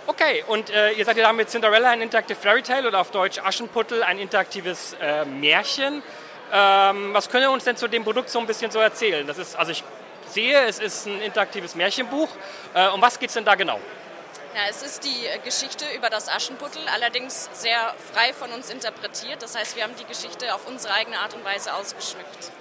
[0.05, 3.11] Okay, und äh, ihr seid ja da mit Cinderella ein Interactive Fairy Tale oder auf
[3.11, 6.01] Deutsch Aschenputtel ein interaktives äh, Märchen.
[6.53, 9.27] Ähm, was können wir uns denn zu dem Produkt so ein bisschen so erzählen?
[9.27, 9.83] Das ist, also ich
[10.29, 12.29] sehe, es ist ein interaktives Märchenbuch.
[12.73, 13.81] Äh, um was geht es denn da genau?
[14.57, 19.43] Ja, es ist die äh, Geschichte über das Aschenputtel, allerdings sehr frei von uns interpretiert.
[19.43, 22.51] Das heißt, wir haben die Geschichte auf unsere eigene Art und Weise ausgeschmückt.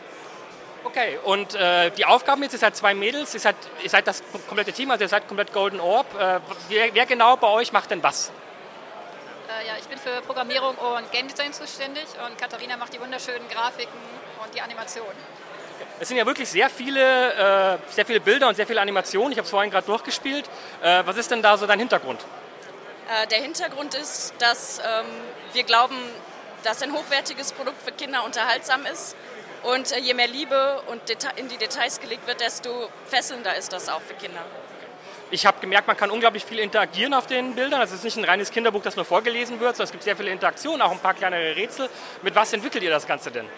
[0.84, 4.22] Okay, und äh, die Aufgaben jetzt, ihr seid zwei Mädels, ihr seid, ihr seid das
[4.46, 6.06] komplette Team, also ihr seid komplett Golden Orb.
[6.20, 8.30] Äh, wer, wer, genau bei euch macht denn was?
[9.48, 13.48] Äh, ja, ich bin für Programmierung und Game Design zuständig und Katharina macht die wunderschönen
[13.48, 13.98] Grafiken
[14.44, 15.16] und die Animationen.
[15.98, 19.32] Es sind ja wirklich sehr viele, äh, sehr viele Bilder und sehr viele Animationen.
[19.32, 20.44] Ich habe es vorhin gerade durchgespielt.
[20.82, 22.20] Äh, was ist denn da so dein Hintergrund?
[23.08, 25.06] Äh, der Hintergrund ist, dass ähm,
[25.52, 25.96] wir glauben,
[26.64, 29.16] dass ein hochwertiges Produkt für Kinder unterhaltsam ist
[29.62, 31.00] und äh, je mehr Liebe und
[31.36, 34.44] in die Details gelegt wird, desto fesselnder ist das auch für Kinder.
[35.30, 37.80] Ich habe gemerkt, man kann unglaublich viel interagieren auf den Bildern.
[37.80, 40.16] Also es ist nicht ein reines Kinderbuch, das nur vorgelesen wird, sondern es gibt sehr
[40.16, 41.88] viele Interaktionen, auch ein paar kleinere Rätsel.
[42.22, 43.48] Mit was entwickelt ihr das Ganze denn?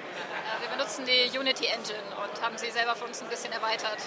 [0.88, 3.98] Wir benutzen die Unity Engine und haben sie selber für uns ein bisschen erweitert.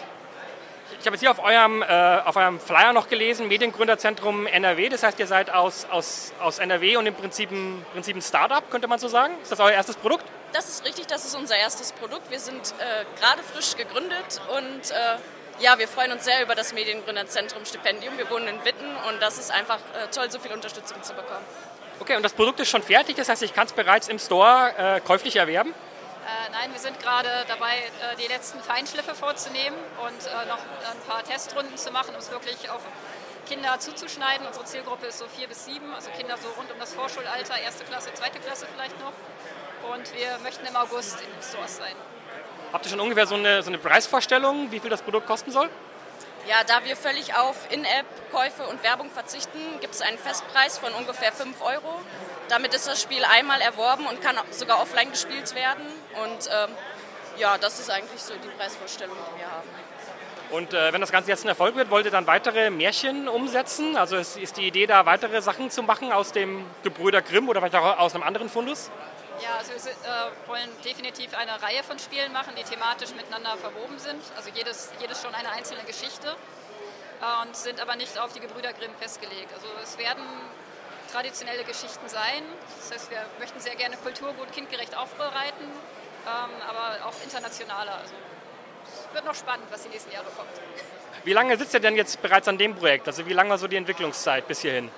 [0.99, 1.85] Ich habe jetzt hier auf eurem, äh,
[2.25, 4.89] auf eurem Flyer noch gelesen, Mediengründerzentrum NRW.
[4.89, 8.67] Das heißt, ihr seid aus, aus, aus NRW und im Prinzip ein, Prinzip ein Startup,
[8.71, 9.33] könnte man so sagen.
[9.43, 10.25] Ist das euer erstes Produkt?
[10.53, 12.31] Das ist richtig, das ist unser erstes Produkt.
[12.31, 15.17] Wir sind äh, gerade frisch gegründet und äh,
[15.59, 18.17] ja, wir freuen uns sehr über das Mediengründerzentrum Stipendium.
[18.17, 21.45] Wir wohnen in Witten und das ist einfach äh, toll, so viel Unterstützung zu bekommen.
[21.99, 24.73] Okay, und das Produkt ist schon fertig, das heißt, ich kann es bereits im Store
[24.75, 25.75] äh, käuflich erwerben?
[26.31, 30.99] Äh, nein, wir sind gerade dabei, äh, die letzten Feinschliffe vorzunehmen und äh, noch ein
[31.07, 32.81] paar Testrunden zu machen, um es wirklich auf
[33.47, 34.47] Kinder zuzuschneiden.
[34.47, 37.83] Unsere Zielgruppe ist so vier bis sieben, also Kinder so rund um das Vorschulalter, erste
[37.83, 39.11] Klasse, zweite Klasse vielleicht noch.
[39.91, 41.95] Und wir möchten im August in den Stores sein.
[42.71, 45.69] Habt ihr schon ungefähr so eine, so eine Preisvorstellung, wie viel das Produkt kosten soll?
[46.47, 51.33] Ja, da wir völlig auf In-App-Käufe und Werbung verzichten, gibt es einen Festpreis von ungefähr
[51.33, 51.99] 5 Euro.
[52.47, 55.83] Damit ist das Spiel einmal erworben und kann sogar offline gespielt werden.
[56.15, 56.75] Und ähm,
[57.37, 59.69] ja, das ist eigentlich so die Preisvorstellung, die wir haben.
[60.51, 63.95] Und äh, wenn das Ganze jetzt ein Erfolg wird, wollt ihr dann weitere Märchen umsetzen?
[63.95, 67.61] Also ist, ist die Idee da, weitere Sachen zu machen aus dem Gebrüder Grimm oder
[67.61, 68.91] vielleicht auch aus einem anderen Fundus?
[69.41, 73.97] Ja, also wir äh, wollen definitiv eine Reihe von Spielen machen, die thematisch miteinander verwoben
[73.97, 74.21] sind.
[74.35, 78.73] Also jedes, jedes schon eine einzelne Geschichte äh, und sind aber nicht auf die Gebrüder
[78.73, 79.53] Grimm festgelegt.
[79.53, 80.23] Also es werden
[81.11, 82.43] traditionelle Geschichten sein.
[82.77, 85.65] Das heißt, wir möchten sehr gerne Kulturgut kindgerecht aufbereiten,
[86.25, 87.97] aber auch internationaler.
[87.97, 88.13] Also
[88.83, 90.49] es wird noch spannend, was die nächsten Jahre kommt.
[91.23, 93.07] Wie lange sitzt ihr denn jetzt bereits an dem Projekt?
[93.07, 94.89] Also wie lange war so die Entwicklungszeit bis hierhin?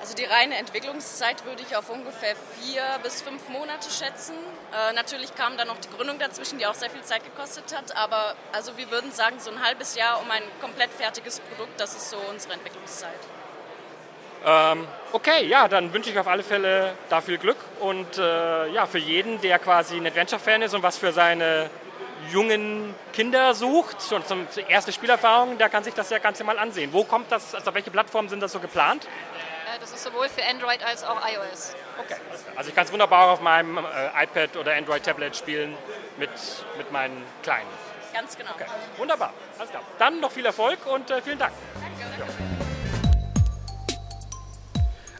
[0.00, 4.34] Also die reine Entwicklungszeit würde ich auf ungefähr vier bis fünf Monate schätzen.
[4.72, 7.96] Äh, natürlich kam dann noch die Gründung dazwischen, die auch sehr viel Zeit gekostet hat.
[7.96, 11.96] Aber also wir würden sagen, so ein halbes Jahr um ein komplett fertiges Produkt, das
[11.96, 13.18] ist so unsere Entwicklungszeit.
[14.44, 17.58] Ähm, okay, ja, dann wünsche ich auf alle Fälle da viel Glück.
[17.80, 21.70] Und äh, ja, für jeden, der quasi ein Adventure-Fan ist und was für seine
[22.30, 26.92] jungen Kinder sucht, schon zum erste Spielerfahrung, der kann sich das ja Ganze mal ansehen.
[26.92, 29.06] Wo kommt das, also auf welche Plattformen sind das so geplant?
[29.80, 31.76] Das ist sowohl für Android als auch iOS.
[31.98, 32.16] Okay,
[32.56, 35.76] also ich kann es wunderbar auf meinem äh, iPad oder Android-Tablet spielen
[36.16, 36.30] mit,
[36.78, 37.68] mit meinen Kleinen.
[38.12, 38.50] Ganz genau.
[38.52, 38.64] Okay.
[38.96, 39.82] Wunderbar, alles klar.
[39.98, 41.52] Dann noch viel Erfolg und äh, vielen Dank.
[41.74, 42.32] Danke, danke.
[42.60, 42.65] Ja.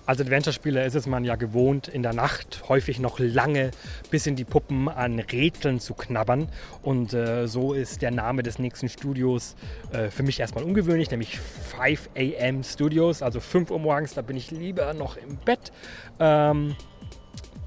[0.07, 3.73] Als Adventure-Spieler ist es man ja gewohnt, in der Nacht häufig noch lange
[4.09, 6.49] bis in die Puppen an Rätseln zu knabbern.
[6.83, 9.57] Und äh, so ist der Name des nächsten Studios
[9.93, 14.37] äh, für mich erstmal ungewöhnlich, nämlich 5 AM Studios, also 5 Uhr morgens, da bin
[14.37, 15.73] ich lieber noch im Bett.
[16.21, 16.77] Ähm,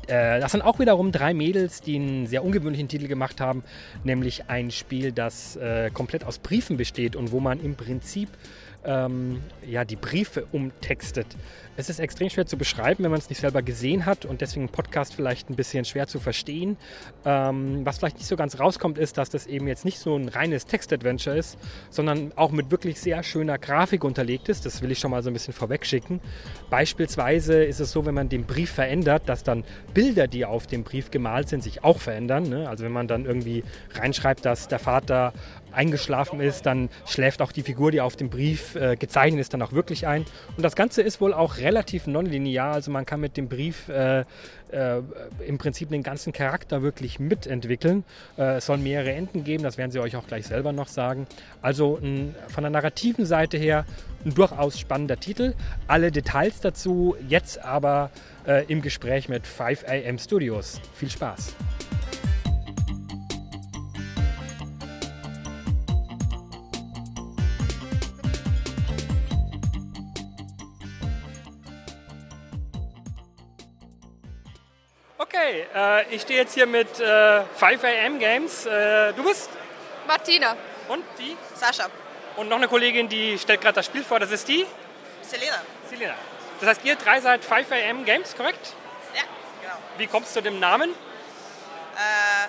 [0.07, 3.63] äh, das sind auch wiederum drei Mädels, die einen sehr ungewöhnlichen Titel gemacht haben,
[4.05, 8.29] nämlich ein Spiel, das äh, komplett aus Briefen besteht und wo man im Prinzip
[8.85, 11.27] ähm, ja, die Briefe umtextet.
[11.75, 14.65] Es ist extrem schwer zu beschreiben, wenn man es nicht selber gesehen hat und deswegen
[14.65, 16.75] ein Podcast vielleicht ein bisschen schwer zu verstehen.
[17.23, 20.27] Ähm, was vielleicht nicht so ganz rauskommt, ist, dass das eben jetzt nicht so ein
[20.27, 21.57] reines Text-Adventure ist,
[21.89, 24.65] sondern auch mit wirklich sehr schöner Grafik unterlegt ist.
[24.65, 26.19] Das will ich schon mal so ein bisschen vorwegschicken.
[26.69, 29.63] Beispielsweise ist es so, wenn man den Brief verändert, dass dann
[29.93, 32.49] Bilder, die auf dem Brief gemalt sind, sich auch verändern.
[32.49, 32.67] Ne?
[32.67, 33.63] Also wenn man dann irgendwie
[33.93, 35.31] reinschreibt, dass der Vater
[35.71, 39.61] eingeschlafen ist, dann schläft auch die Figur, die auf dem Brief äh, gezeichnet ist dann
[39.61, 40.25] auch wirklich ein.
[40.55, 44.23] Und das Ganze ist wohl auch relativ nonlinear, also man kann mit dem Brief äh,
[44.71, 45.01] äh,
[45.45, 48.03] im Prinzip den ganzen Charakter wirklich mitentwickeln.
[48.37, 51.27] Äh, es soll mehrere Enden geben, das werden sie euch auch gleich selber noch sagen.
[51.61, 53.85] Also ein, von der narrativen Seite her
[54.25, 55.53] ein durchaus spannender Titel.
[55.87, 58.11] Alle Details dazu jetzt aber
[58.45, 60.81] äh, im Gespräch mit 5am Studios.
[60.93, 61.55] Viel Spaß!
[75.79, 77.03] Äh, ich stehe jetzt hier mit äh,
[77.59, 78.65] 5am Games.
[78.65, 79.49] Äh, du bist?
[80.07, 80.55] Martina.
[80.87, 81.37] Und die?
[81.55, 81.87] Sascha.
[82.35, 84.19] Und noch eine Kollegin, die stellt gerade das Spiel vor.
[84.19, 84.65] Das ist die?
[85.21, 85.61] Selina.
[85.89, 86.15] Selina.
[86.59, 88.73] Das heißt, ihr drei seid 5am Games, korrekt?
[89.15, 89.21] Ja,
[89.61, 89.75] genau.
[89.97, 90.89] Wie kommst du zu dem Namen?
[90.91, 92.47] Äh,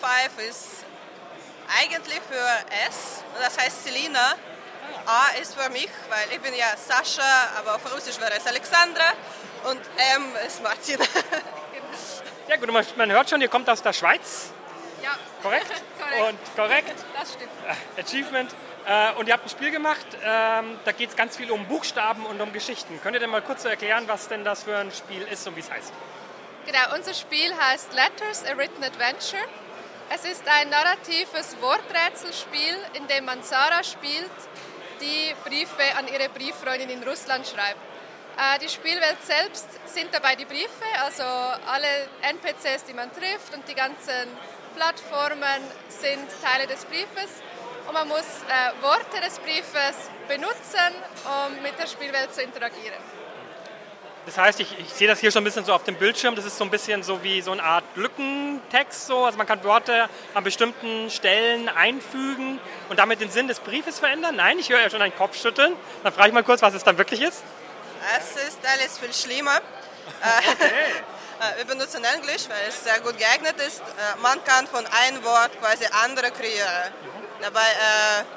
[0.00, 0.84] Five ist
[1.80, 4.34] eigentlich für S, das heißt Selina.
[5.06, 7.22] A ist für mich, weil ich bin ja Sascha,
[7.58, 9.12] aber auf Russisch wäre es Alexandra
[9.64, 9.80] und
[10.14, 11.04] M ist Martina.
[12.48, 14.52] Ja gut, man, man hört schon, ihr kommt aus der Schweiz.
[15.02, 15.10] Ja.
[15.42, 15.66] Korrekt?
[15.98, 16.30] korrekt.
[16.30, 17.04] Und korrekt.
[17.18, 17.50] Das stimmt.
[17.98, 18.54] Achievement.
[18.84, 22.26] Äh, und ihr habt ein Spiel gemacht, ähm, da geht es ganz viel um Buchstaben
[22.26, 22.98] und um Geschichten.
[23.02, 25.60] Könnt ihr denn mal kurz erklären, was denn das für ein Spiel ist und wie
[25.60, 25.92] es heißt?
[26.66, 29.42] Genau, unser Spiel heißt Letters, a Written Adventure.
[30.14, 34.30] Es ist ein narratives Worträtselspiel, in dem man Sarah spielt,
[35.00, 37.91] die Briefe an ihre Brieffreundin in Russland schreibt.
[38.36, 43.68] Äh, die Spielwelt selbst sind dabei die Briefe, also alle NPCs, die man trifft und
[43.68, 44.28] die ganzen
[44.74, 47.42] Plattformen sind Teile des Briefes.
[47.86, 53.02] Und man muss äh, Worte des Briefes benutzen, um mit der Spielwelt zu interagieren.
[54.24, 56.36] Das heißt, ich, ich, sehe das hier schon ein bisschen so auf dem Bildschirm.
[56.36, 59.08] Das ist so ein bisschen so wie so eine Art Lückentext.
[59.08, 59.24] So.
[59.24, 64.36] Also man kann Worte an bestimmten Stellen einfügen und damit den Sinn des Briefes verändern.
[64.36, 65.72] Nein, ich höre ja schon einen Kopf schütteln.
[66.04, 67.42] Dann frage ich mal kurz, was es dann wirklich ist.
[68.16, 69.60] Es ist alles viel schlimmer.
[70.52, 71.04] Okay.
[71.56, 73.82] Wir benutzen Englisch, weil es sehr gut geeignet ist.
[74.20, 76.92] Man kann von einem Wort quasi andere kreieren.
[77.40, 77.66] Dabei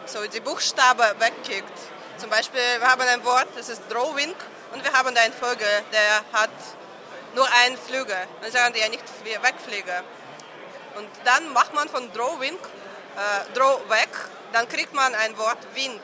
[0.05, 1.77] so die Buchstaben wegkickt.
[2.17, 4.33] Zum Beispiel, wir haben ein Wort, das ist Drawing
[4.73, 6.49] und wir haben einen Vogel, der hat
[7.35, 8.27] nur einen Flügel.
[8.41, 10.03] Dann sagen die ja nicht wegfliegen.
[10.95, 14.09] Und dann macht man von Drawing, äh, Draw weg,
[14.53, 16.01] dann kriegt man ein Wort Wink.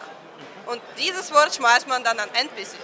[0.65, 2.75] Und dieses Wort schmeißt man dann an NPC.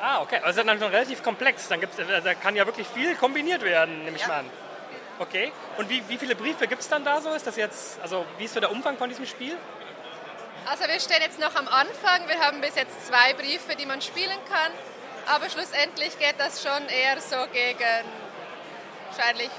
[0.00, 0.40] Ah, okay.
[0.42, 1.68] Also dann schon relativ komplex.
[1.68, 4.28] Dann gibt's, also da kann ja wirklich viel kombiniert werden, nehme ich Ja.
[4.28, 4.50] mal an.
[5.18, 5.52] Okay.
[5.78, 7.32] Und wie, wie viele Briefe gibt es dann da so?
[7.32, 9.56] Ist das jetzt, also wie ist so der Umfang von diesem Spiel?
[10.66, 12.26] Also wir stehen jetzt noch am Anfang.
[12.26, 14.72] Wir haben bis jetzt zwei Briefe, die man spielen kann.
[15.26, 18.04] Aber schlussendlich geht das schon eher so gegen
[19.10, 19.50] wahrscheinlich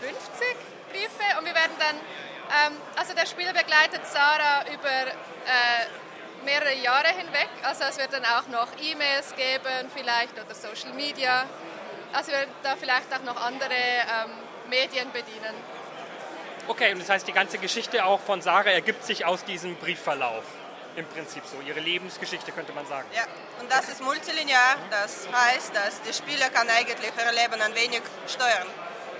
[0.00, 0.56] 50
[0.92, 1.38] Briefe.
[1.38, 1.96] Und wir werden dann,
[2.72, 5.86] ähm, also der Spieler begleitet Sarah über äh,
[6.44, 7.48] mehrere Jahre hinweg.
[7.62, 11.44] Also es wird dann auch noch E-Mails geben vielleicht oder Social Media.
[12.12, 14.30] Also wir werden da vielleicht auch noch andere ähm,
[14.68, 15.54] Medien bedienen.
[16.68, 20.44] Okay, und das heißt, die ganze Geschichte auch von Sarah ergibt sich aus diesem Briefverlauf.
[20.96, 21.60] Im Prinzip so.
[21.60, 23.06] Ihre Lebensgeschichte könnte man sagen.
[23.14, 23.24] Ja,
[23.60, 24.76] und das ist multilinear.
[24.90, 28.68] Das heißt, dass der Spieler kann eigentlich ihr Leben ein wenig steuern.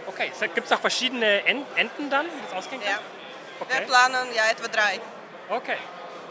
[0.07, 2.93] Okay, gibt es auch verschiedene En- Enden dann, wie das ausgehen kann?
[2.93, 2.99] Ja.
[3.59, 3.87] Wir Okay.
[3.87, 5.01] planen ja etwa drei.
[5.49, 5.77] Okay.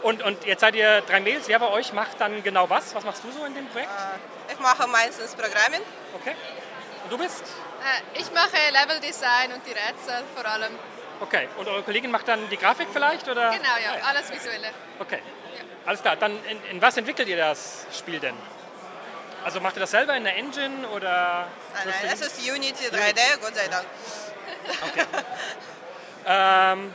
[0.04, 1.48] Und, und jetzt seid ihr drei Mädels.
[1.48, 2.94] Wer bei euch macht dann genau was?
[2.94, 3.90] Was machst du so in dem Projekt?
[4.52, 5.80] Ich mache meistens Programming.
[6.20, 6.34] Okay.
[7.04, 7.42] Und du bist?
[7.42, 10.72] Äh, Ich mache Leveldesign und die Rätsel vor allem.
[11.20, 11.48] Okay.
[11.56, 13.26] Und eure Kollegin macht dann die Grafik vielleicht?
[13.28, 13.50] Oder?
[13.50, 14.04] Genau, ja, Ah, ja.
[14.04, 14.68] alles Visuelle.
[14.98, 15.20] Okay.
[15.86, 16.16] Alles klar.
[16.16, 18.36] Dann in, in was entwickelt ihr das Spiel denn?
[19.42, 21.46] Also macht ihr das selber in der Engine oder?
[21.74, 23.86] Nein, nein, es ist Unity 3D, Gott sei Dank.
[26.26, 26.94] Ähm,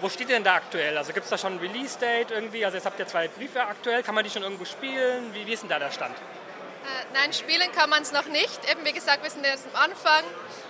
[0.00, 0.96] wo steht ihr denn da aktuell?
[0.96, 2.64] Also gibt es da schon ein Release-Date irgendwie?
[2.64, 4.02] Also jetzt habt ihr zwei Briefe aktuell.
[4.02, 5.34] Kann man die schon irgendwo spielen?
[5.34, 6.16] Wie, wie ist denn da der Stand?
[6.16, 8.60] Äh, Nein, spielen kann man es noch nicht.
[8.70, 10.24] Eben wie gesagt, wir sind erst am Anfang.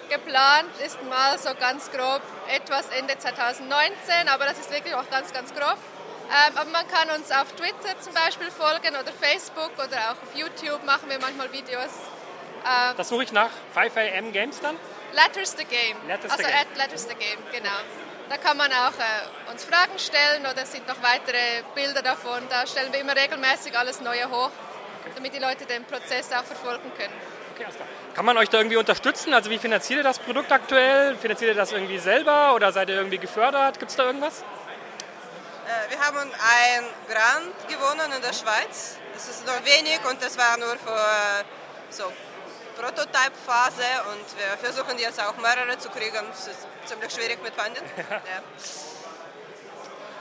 [0.08, 5.32] Geplant ist mal so ganz grob etwas Ende 2019, aber das ist wirklich auch ganz,
[5.32, 5.76] ganz grob.
[6.30, 10.34] Ähm, aber man kann uns auf Twitter zum Beispiel folgen oder Facebook oder auch auf
[10.34, 11.90] YouTube machen wir manchmal Videos.
[12.64, 14.76] Ähm, Das suche ich nach 5am Games dann?
[15.12, 15.96] Letters the Game.
[16.06, 16.60] Letters the also Game.
[16.60, 17.70] at Letters the Game, genau.
[18.28, 22.42] Da kann man auch äh, uns Fragen stellen oder es sind noch weitere Bilder davon.
[22.50, 24.50] Da stellen wir immer regelmäßig alles Neue hoch,
[25.14, 27.14] damit die Leute den Prozess auch verfolgen können.
[27.54, 27.88] Okay, alles klar.
[28.14, 29.32] Kann man euch da irgendwie unterstützen?
[29.32, 31.16] Also wie finanziert ihr das Produkt aktuell?
[31.16, 33.78] Finanziert ihr das irgendwie selber oder seid ihr irgendwie gefördert?
[33.78, 34.40] Gibt es da irgendwas?
[35.66, 38.98] Äh, wir haben ein Grant gewonnen in der Schweiz.
[39.14, 41.44] Das ist nur wenig und das war nur für äh,
[41.90, 42.12] so
[42.78, 46.24] Prototype-Phase und wir versuchen jetzt auch mehrere zu kriegen.
[46.32, 47.82] Es ist ziemlich schwierig mit Funding.
[48.08, 48.42] ja.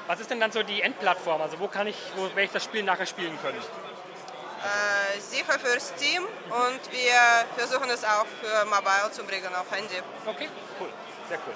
[0.07, 1.41] Was ist denn dann so die Endplattform?
[1.41, 3.59] Also wo kann ich, wo werde ich das Spiel nachher spielen können?
[3.59, 10.01] Äh, sicher für Steam und wir versuchen es auch für Mobile zu bringen, auf Handy.
[10.25, 10.49] Okay,
[10.79, 10.89] cool,
[11.29, 11.53] sehr cool.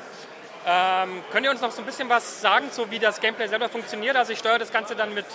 [0.68, 3.70] Ähm, könnt ihr uns noch so ein bisschen was sagen, so wie das Gameplay selber
[3.70, 4.16] funktioniert?
[4.16, 5.26] Also ich steuere das Ganze dann mit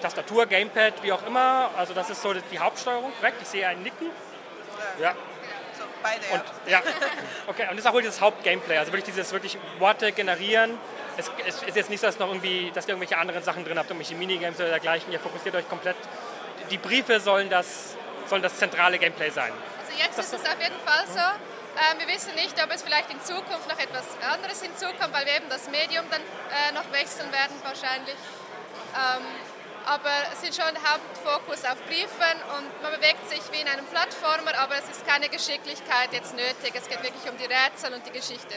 [0.00, 1.70] Tastatur, Gamepad, wie auch immer.
[1.76, 3.38] Also das ist so die Hauptsteuerung, korrekt?
[3.42, 4.10] Ich sehe einen Nicken.
[5.00, 5.14] Ja.
[5.78, 6.82] So, beide, Und, ja.
[7.46, 8.78] Okay, und das ist auch wohl das Hauptgameplay.
[8.78, 10.78] Also wirklich dieses wirklich Worte generieren.
[11.16, 13.78] Es, es ist jetzt nicht so, dass, noch irgendwie, dass ihr irgendwelche anderen Sachen drin
[13.78, 15.12] habt, irgendwelche Minigames oder dergleichen.
[15.12, 15.96] Ihr fokussiert euch komplett.
[16.70, 19.52] Die Briefe sollen das, sollen das zentrale Gameplay sein.
[19.80, 21.20] Also jetzt ist es auf jeden Fall so.
[21.20, 25.36] Ähm, wir wissen nicht, ob es vielleicht in Zukunft noch etwas anderes hinzukommt, weil wir
[25.36, 28.14] eben das Medium dann äh, noch wechseln werden wahrscheinlich.
[28.94, 29.26] Ähm,
[29.86, 34.56] aber es ist schon Hauptfokus auf Briefen und man bewegt sich wie in einem Plattformer,
[34.58, 36.72] aber es ist keine Geschicklichkeit jetzt nötig.
[36.74, 38.54] Es geht wirklich um die Rätsel und die Geschichte.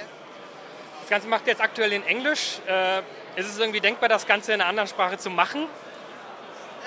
[1.01, 2.59] Das Ganze macht ihr jetzt aktuell in Englisch.
[2.67, 2.99] Äh,
[3.36, 5.67] ist es irgendwie denkbar, das Ganze in einer anderen Sprache zu machen?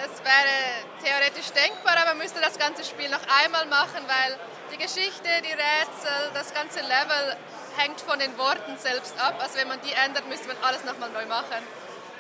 [0.03, 4.39] Es wäre theoretisch denkbar, aber man müsste das ganze Spiel noch einmal machen, weil
[4.73, 7.37] die Geschichte, die Rätsel, das ganze Level
[7.77, 9.37] hängt von den Worten selbst ab.
[9.41, 11.65] Also wenn man die ändert, müsste man alles nochmal neu machen.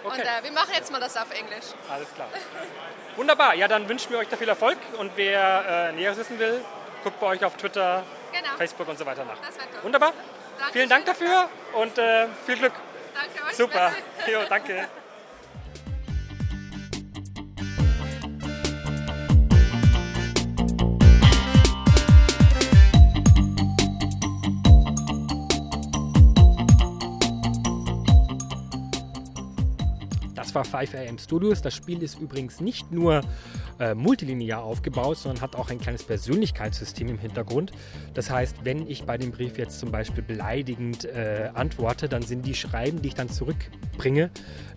[0.04, 0.20] Okay.
[0.20, 1.66] Und äh, wir machen jetzt mal das auf Englisch.
[1.90, 2.28] Alles klar.
[3.16, 6.64] Wunderbar, ja, dann wünschen wir euch da viel Erfolg und wer äh, Näheres wissen will,
[7.04, 8.56] guckt bei euch auf Twitter, Genau.
[8.56, 9.38] Facebook und so weiter nach.
[9.38, 9.66] Das toll.
[9.82, 10.72] Wunderbar, Dankeschön.
[10.72, 12.72] vielen Dank dafür und äh, viel Glück.
[13.14, 13.56] Danke euch.
[13.56, 13.92] Super,
[14.26, 14.88] jo, danke.
[30.52, 31.62] Das war 5am Studios.
[31.62, 33.20] Das Spiel ist übrigens nicht nur
[33.78, 37.70] äh, multilinear aufgebaut, sondern hat auch ein kleines Persönlichkeitssystem im Hintergrund.
[38.14, 42.44] Das heißt, wenn ich bei dem Brief jetzt zum Beispiel beleidigend äh, antworte, dann sind
[42.46, 44.30] die Schreiben, die ich dann zurückbringe,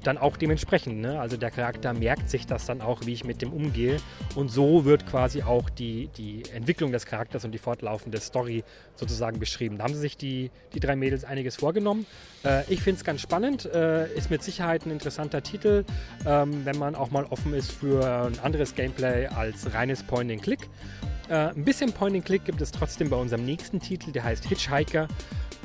[0.04, 1.02] dann auch dementsprechend.
[1.02, 1.20] Ne?
[1.20, 3.98] Also der Charakter merkt sich das dann auch, wie ich mit dem umgehe.
[4.36, 8.64] Und so wird quasi auch die, die Entwicklung des Charakters und die fortlaufende Story
[8.96, 9.80] sozusagen beschrieben.
[9.80, 12.06] Da haben sich die, die drei Mädels einiges vorgenommen.
[12.46, 15.86] Äh, ich finde es ganz spannend, äh, ist mit Sicherheit ein interessanter Titel,
[16.26, 20.70] ähm, wenn man auch mal offen ist für ein anderes Gameplay als reines Point-and-Click.
[21.30, 25.08] Äh, ein bisschen Point-and-Click gibt es trotzdem bei unserem nächsten Titel, der heißt Hitchhiker.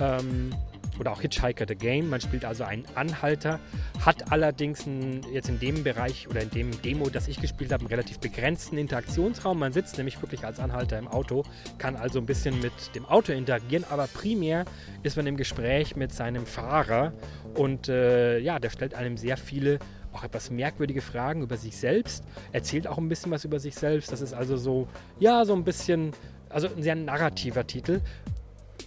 [0.00, 0.54] Ähm,
[0.99, 2.09] oder auch Hitchhiker the Game.
[2.09, 3.61] Man spielt also einen Anhalter,
[4.05, 7.82] hat allerdings einen, jetzt in dem Bereich oder in dem Demo, das ich gespielt habe,
[7.82, 9.59] einen relativ begrenzten Interaktionsraum.
[9.59, 11.44] Man sitzt nämlich wirklich als Anhalter im Auto,
[11.78, 14.64] kann also ein bisschen mit dem Auto interagieren, aber primär
[15.03, 17.12] ist man im Gespräch mit seinem Fahrer
[17.55, 19.78] und äh, ja, der stellt einem sehr viele
[20.12, 24.11] auch etwas merkwürdige Fragen über sich selbst, erzählt auch ein bisschen was über sich selbst.
[24.12, 24.88] Das ist also so,
[25.18, 26.12] ja, so ein bisschen,
[26.49, 28.01] also ein sehr narrativer Titel.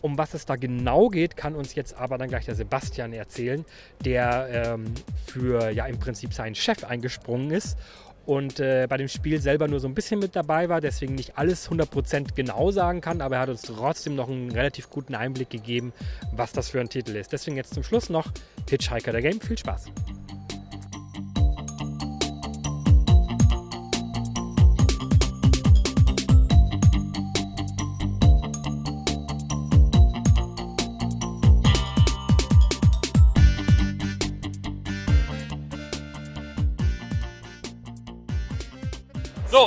[0.02, 3.66] Um was es da genau geht, kann uns jetzt aber dann gleich der Sebastian erzählen,
[4.04, 4.86] der ähm,
[5.28, 7.78] für ja im Prinzip seinen Chef eingesprungen ist
[8.26, 11.38] und äh, bei dem Spiel selber nur so ein bisschen mit dabei war, deswegen nicht
[11.38, 15.50] alles 100% genau sagen kann, aber er hat uns trotzdem noch einen relativ guten Einblick
[15.50, 15.92] gegeben,
[16.32, 17.32] was das für ein Titel ist.
[17.32, 18.32] Deswegen jetzt zum Schluss noch
[18.70, 19.42] Hitchhiker der Game.
[19.42, 19.92] Viel Spaß!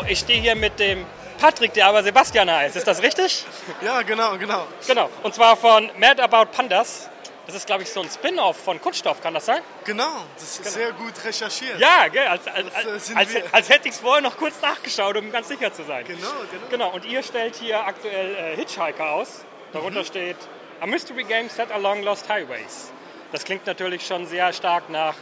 [0.08, 1.04] Ich stehe hier mit dem
[1.40, 2.76] Patrick, der aber Sebastian heißt.
[2.76, 3.44] Ist das richtig?
[3.82, 4.66] Ja, genau, genau.
[4.86, 5.10] Genau.
[5.22, 7.08] Und zwar von Mad About Pandas.
[7.46, 9.60] Das ist, glaube ich, so ein Spin-off von Kunststoff, kann das sein?
[9.84, 11.78] Genau, das ist sehr gut recherchiert.
[11.78, 15.14] Ja, gell, als, als, äh, als, als, als hätte ich es vorher noch kurz nachgeschaut,
[15.18, 16.06] um ganz sicher zu sein.
[16.06, 16.66] Genau, genau.
[16.70, 19.44] Genau, und ihr stellt hier aktuell äh, Hitchhiker aus.
[19.74, 20.04] Darunter Mhm.
[20.06, 20.36] steht
[20.80, 22.90] A Mystery Game Set Along Lost Highways.
[23.30, 25.14] Das klingt natürlich schon sehr stark nach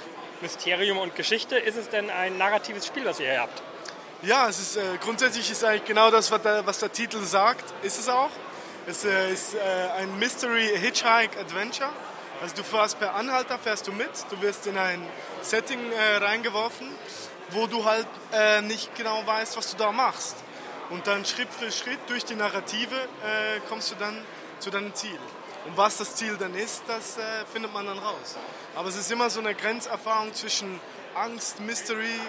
[0.42, 1.56] Mysterium und Geschichte.
[1.58, 3.62] Ist es denn ein narratives Spiel, was ihr hier habt?
[4.24, 7.64] Ja, es ist, äh, grundsätzlich ist eigentlich genau das, was der, was der Titel sagt,
[7.82, 8.30] ist es auch.
[8.86, 9.58] Es äh, ist äh,
[9.98, 11.90] ein Mystery Hitchhike Adventure.
[12.40, 15.04] Also du fährst per Anhalter, fährst du mit, du wirst in ein
[15.40, 16.86] Setting äh, reingeworfen,
[17.50, 20.36] wo du halt äh, nicht genau weißt, was du da machst.
[20.90, 22.94] Und dann Schritt für Schritt durch die Narrative
[23.68, 24.16] kommst du dann
[24.60, 25.18] zu deinem Ziel.
[25.64, 28.36] Und was das Ziel dann ist, das äh, findet man dann raus.
[28.76, 30.80] Aber es ist immer so eine Grenzerfahrung zwischen
[31.14, 32.20] Angst, Mystery,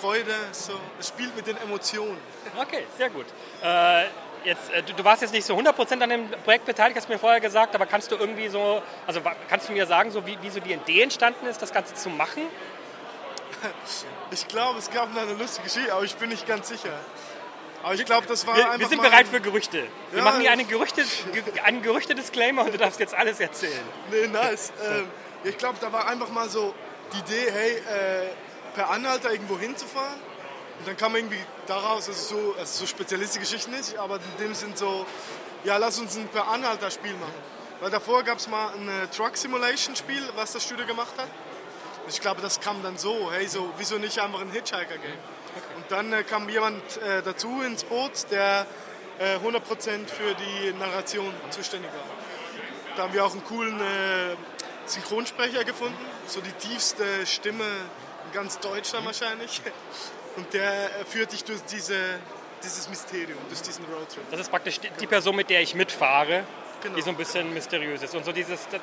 [0.00, 0.34] Freude.
[0.52, 0.72] So.
[0.98, 2.16] Es spielt mit den Emotionen.
[2.60, 3.26] Okay, sehr gut.
[3.62, 4.04] Äh,
[4.44, 7.12] jetzt, äh, du, du warst jetzt nicht so 100% an dem Projekt beteiligt, hast du
[7.12, 10.38] mir vorher gesagt, aber kannst du irgendwie so, also kannst du mir sagen, so wie,
[10.42, 12.42] wie so die Idee entstanden ist, das Ganze zu machen?
[14.30, 16.92] Ich glaube, es gab eine lustige Geschichte, aber ich bin nicht ganz sicher.
[17.82, 19.84] Aber ich glaube, das war Wir, einfach wir sind bereit für Gerüchte.
[20.10, 21.02] Wir Ja, machen hier ich- eine Gerüchte,
[21.32, 23.80] ge, einen Gerüchte-Disclaimer und du darfst jetzt alles erzählen.
[24.10, 24.72] Nee, nice.
[24.84, 25.08] Ähm,
[25.44, 26.74] ich glaube, da war einfach mal so
[27.12, 28.28] die Idee, hey, äh,
[28.74, 30.20] per Anhalter irgendwo hinzufahren.
[30.78, 34.54] Und dann kam irgendwie daraus, also so, also so spezialiste Geschichten nicht, aber in dem
[34.54, 35.06] sind so,
[35.64, 37.34] ja, lass uns ein per Anhalter Spiel machen.
[37.80, 41.28] Weil davor gab es mal ein äh, Truck Simulation Spiel, was das Studio gemacht hat.
[42.04, 45.18] Und ich glaube, das kam dann so, hey, so, wieso nicht einfach ein Hitchhiker Game?
[45.76, 48.66] Und dann äh, kam jemand äh, dazu ins Boot, der
[49.18, 52.96] äh, 100% für die Narration zuständig war.
[52.96, 54.36] Da haben wir auch einen coolen äh,
[54.86, 59.60] Synchronsprecher gefunden, so die tiefste Stimme in ganz Deutschland wahrscheinlich.
[60.36, 60.70] Und der
[61.00, 61.96] äh, führt dich durch diese,
[62.62, 64.30] dieses Mysterium, durch diesen Roadtrip.
[64.30, 66.44] Das ist praktisch die Person, mit der ich mitfahre,
[66.82, 66.94] Genau.
[66.96, 68.14] die so ein bisschen mysteriös ist.
[68.14, 68.80] Und so dieses, das,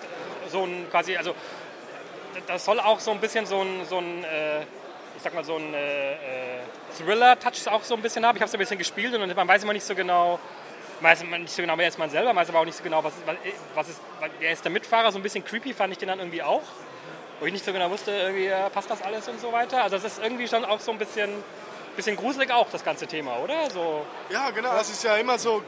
[0.52, 1.36] so ein quasi, also
[2.48, 4.62] das soll auch so ein bisschen so ein, so ein äh,
[5.16, 6.60] ich sag mal so ein äh, äh,
[6.98, 8.36] Thriller-Touch auch so ein bisschen haben.
[8.36, 10.40] Ich habe es ein bisschen gespielt und man weiß immer nicht so genau,
[11.02, 13.04] weiß man nicht so genau, wer ist man selber, weiß aber auch nicht so genau,
[13.04, 13.14] was,
[13.76, 14.02] was ist,
[14.40, 15.12] wer ist der Mitfahrer.
[15.12, 16.64] So ein bisschen creepy fand ich den dann irgendwie auch,
[17.44, 19.84] wo ich nicht so genau wusste, irgendwie äh, passt das alles und so weiter.
[19.84, 21.30] Also es ist irgendwie schon auch so ein bisschen,
[21.98, 23.70] bisschen gruselig auch das ganze Thema, oder?
[23.70, 24.74] So, Ja, genau.
[24.80, 25.62] Es ist ja immer so,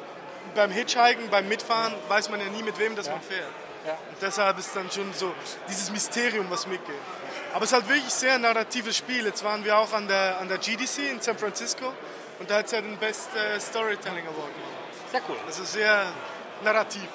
[0.55, 3.49] beim Hitchhiken, beim Mitfahren weiß man ja nie, mit wem das man fährt.
[3.83, 5.33] Und deshalb ist dann schon so
[5.67, 6.95] dieses Mysterium, was mitgeht.
[7.53, 9.25] Aber es ist halt wirklich sehr narratives Spiel.
[9.25, 11.91] Jetzt waren wir auch an der, an der GDC in San Francisco
[12.39, 15.11] und da hat es ja den Best äh, Storytelling Award gewonnen.
[15.11, 15.37] Sehr cool.
[15.45, 16.05] Also sehr
[16.63, 17.07] narrativ.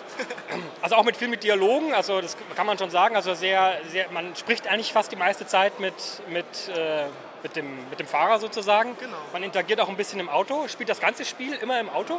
[0.83, 3.17] Also auch mit viel mit Dialogen, also das kann man schon sagen.
[3.17, 5.95] Also sehr, sehr, man spricht eigentlich fast die meiste Zeit mit,
[6.29, 7.07] mit, äh,
[7.43, 8.97] mit, dem, mit dem Fahrer sozusagen.
[8.99, 9.17] Genau.
[9.33, 10.69] Man interagiert auch ein bisschen im Auto.
[10.69, 12.19] Spielt das ganze Spiel immer im Auto?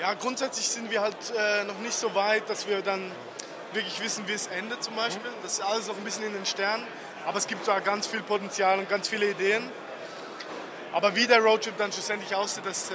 [0.00, 3.12] Ja, grundsätzlich sind wir halt äh, noch nicht so weit, dass wir dann
[3.72, 5.30] wirklich wissen, wie es endet zum Beispiel.
[5.42, 6.84] Das ist alles noch ein bisschen in den Sternen.
[7.26, 9.70] Aber es gibt da ganz viel Potenzial und ganz viele Ideen.
[10.92, 12.94] Aber wie der Roadtrip dann schlussendlich aussieht, das äh,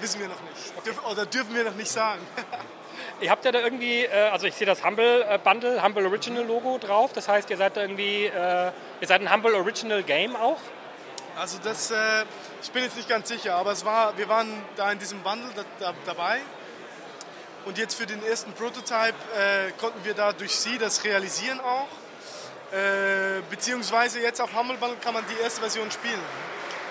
[0.00, 0.86] wissen wir noch nicht.
[0.86, 2.20] Dürf, oder dürfen wir noch nicht sagen.
[3.20, 6.44] Ihr habt ja da irgendwie, äh, also ich sehe das Humble äh, Bundle, Humble Original
[6.44, 7.12] Logo drauf.
[7.12, 10.58] Das heißt, ihr seid da irgendwie, äh, ihr seid ein Humble Original Game auch.
[11.36, 12.24] Also das, äh,
[12.62, 15.50] ich bin jetzt nicht ganz sicher, aber es war, wir waren da in diesem Bundle
[15.54, 16.40] da, da, dabei.
[17.64, 21.88] Und jetzt für den ersten Prototype äh, konnten wir da durch Sie das realisieren auch.
[22.72, 26.20] Äh, beziehungsweise jetzt auf Humble Bundle kann man die erste Version spielen.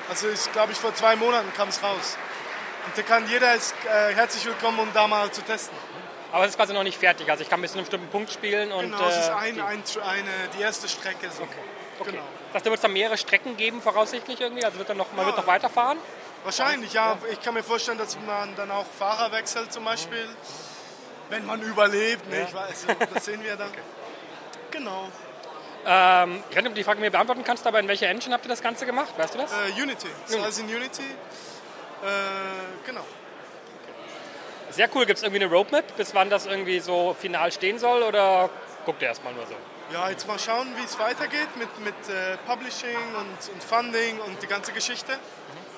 [0.10, 2.18] Also ich glaube, ich vor zwei Monaten kam es raus.
[2.88, 5.78] Und da kann jeder ist äh, herzlich willkommen, um da mal zu testen.
[6.32, 7.30] Aber es ist quasi noch nicht fertig.
[7.30, 8.82] Also ich kann bis zu einem bestimmten Punkt spielen und.
[8.92, 11.30] genau, es ist äh, ein, die- ein, eine, die erste Strecke.
[11.30, 11.44] So.
[11.44, 12.12] Okay.
[12.12, 12.24] Genau.
[12.48, 14.64] Das heißt, da wird es dann mehrere Strecken geben, voraussichtlich irgendwie?
[14.64, 15.26] Also wird dann noch, man Ja.
[15.28, 15.98] wird noch weiterfahren?
[16.44, 17.18] Wahrscheinlich, ja.
[17.32, 20.28] Ich kann mir vorstellen, dass man dann auch Fahrer wechselt zum Beispiel.
[21.30, 22.40] Wenn man überlebt, ne?
[22.40, 22.46] Ja.
[22.48, 23.70] ich weiß, das sehen wir dann.
[24.72, 25.10] Genau.
[25.86, 28.34] Ähm, ich weiß nicht, ob du die Frage mir beantworten kannst, aber in welcher Engine
[28.34, 29.14] habt ihr das Ganze gemacht?
[29.18, 29.52] Weißt du das?
[29.52, 30.08] Äh, Unity.
[30.28, 30.44] Unity.
[30.44, 31.04] heißt in Unity.
[32.04, 33.04] Äh, genau.
[34.70, 35.06] Sehr cool.
[35.06, 38.04] Gibt es irgendwie eine Roadmap, bis wann das irgendwie so final stehen soll?
[38.04, 38.50] Oder
[38.86, 39.56] guckt ihr erstmal nur so?
[39.94, 44.42] Ja, jetzt mal schauen, wie es weitergeht mit, mit äh, Publishing und, und Funding und
[44.42, 45.18] die ganze Geschichte.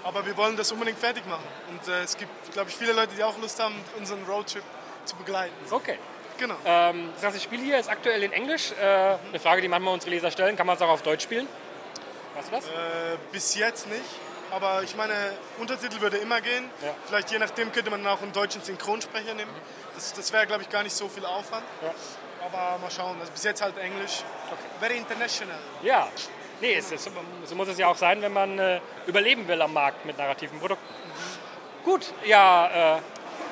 [0.04, 1.44] Aber wir wollen das unbedingt fertig machen.
[1.70, 4.64] Und äh, es gibt, glaube ich, viele Leute, die auch Lust haben, unseren Roadtrip
[5.06, 5.54] zu begleiten.
[5.70, 6.00] Okay.
[6.40, 6.56] Genau.
[6.66, 8.72] Ähm, das ganze Spiel hier ist aktuell in Englisch.
[8.72, 10.56] Äh, eine Frage, die manchmal unsere Leser stellen.
[10.56, 11.48] Kann man es auch auf Deutsch spielen?
[12.36, 12.66] Weißt du das?
[12.66, 12.70] Äh,
[13.32, 14.02] bis jetzt nicht.
[14.52, 15.14] Aber ich meine,
[15.60, 16.70] Untertitel würde immer gehen.
[16.84, 16.94] Ja.
[17.06, 19.52] Vielleicht je nachdem könnte man auch einen deutschen Synchronsprecher nehmen.
[19.96, 21.64] Das, das wäre, glaube ich, gar nicht so viel Aufwand.
[21.82, 21.94] Ja.
[22.46, 23.18] Aber mal schauen.
[23.20, 24.24] Also bis jetzt halt Englisch.
[24.80, 25.58] Very international.
[25.84, 26.08] Ja.
[26.62, 27.10] Nee, es ist,
[27.46, 30.60] so muss es ja auch sein, wenn man äh, überleben will am Markt mit narrativen
[30.60, 30.84] Produkten.
[31.86, 33.02] Gut, ja, äh,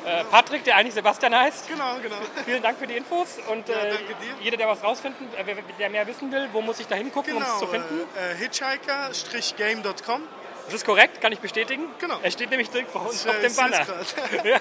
[0.05, 1.69] äh, Patrick, der eigentlich Sebastian heißt.
[1.69, 2.15] Genau, genau.
[2.45, 3.97] Vielen Dank für die Infos und Ja, äh,
[4.41, 7.41] jeder, der was rausfinden, äh, der mehr wissen will, wo muss ich da hingucken, um
[7.41, 8.01] es Genau, zu finden?
[8.17, 10.21] äh, äh, hitchhiker-game.com.
[10.67, 11.85] Das ist korrekt, kann ich bestätigen.
[11.99, 12.19] Genau.
[12.21, 13.77] Er steht nämlich direkt vor uns Das, auf dem Banner.
[14.43, 14.55] ja,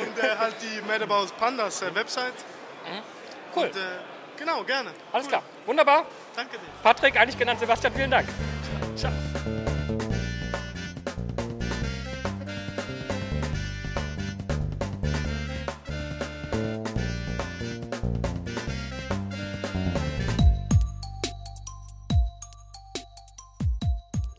[0.00, 2.32] Und äh, halt die Mad About Pandas äh, Website.
[3.56, 3.64] cool.
[3.66, 3.80] Und, äh,
[4.38, 4.90] genau, gerne.
[5.12, 5.42] Alles klar.
[5.66, 6.06] Wunderbar.
[6.36, 6.66] Danke dir.
[6.82, 8.28] Patrick, eigentlich genannt Sebastian, vielen Dank.
[8.94, 9.12] Ciao.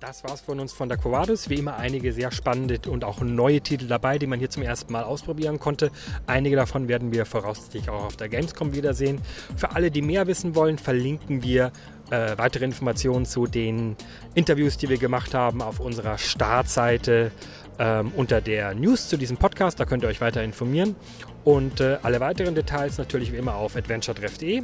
[0.09, 1.51] Das war's von uns von der Covadis.
[1.51, 4.91] Wie immer einige sehr spannende und auch neue Titel dabei, die man hier zum ersten
[4.91, 5.91] Mal ausprobieren konnte.
[6.25, 9.21] Einige davon werden wir voraussichtlich auch auf der Gamescom wiedersehen.
[9.55, 11.71] Für alle, die mehr wissen wollen, verlinken wir
[12.09, 13.95] äh, weitere Informationen zu den
[14.33, 17.31] Interviews, die wir gemacht haben, auf unserer Startseite
[17.79, 19.79] ähm, unter der News zu diesem Podcast.
[19.79, 20.95] Da könnt ihr euch weiter informieren.
[21.43, 24.63] Und äh, alle weiteren Details natürlich wie immer auf adventuretreff.de.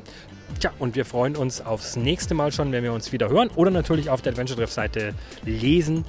[0.60, 3.72] Tja, und wir freuen uns aufs nächste Mal schon, wenn wir uns wieder hören oder
[3.72, 5.14] natürlich auf der Adventure Treff Seite
[5.46, 6.06] lesen.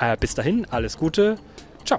[0.00, 1.36] Äh, bis dahin, alles Gute.
[1.84, 1.98] Ciao.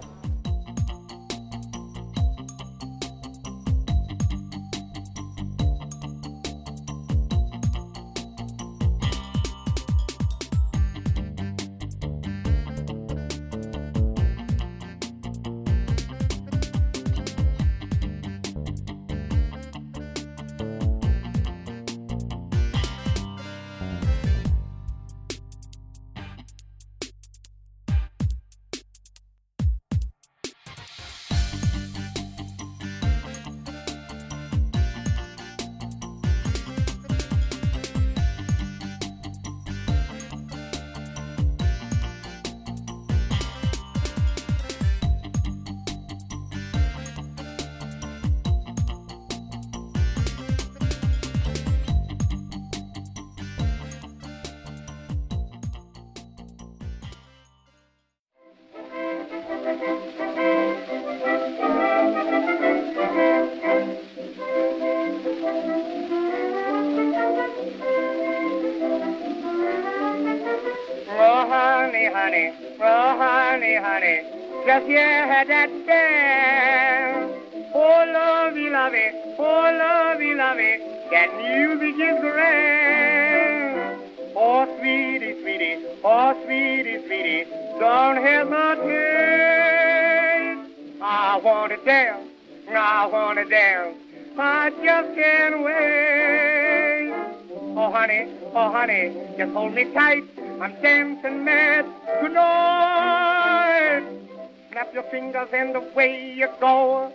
[105.14, 107.14] Fingers and away you go.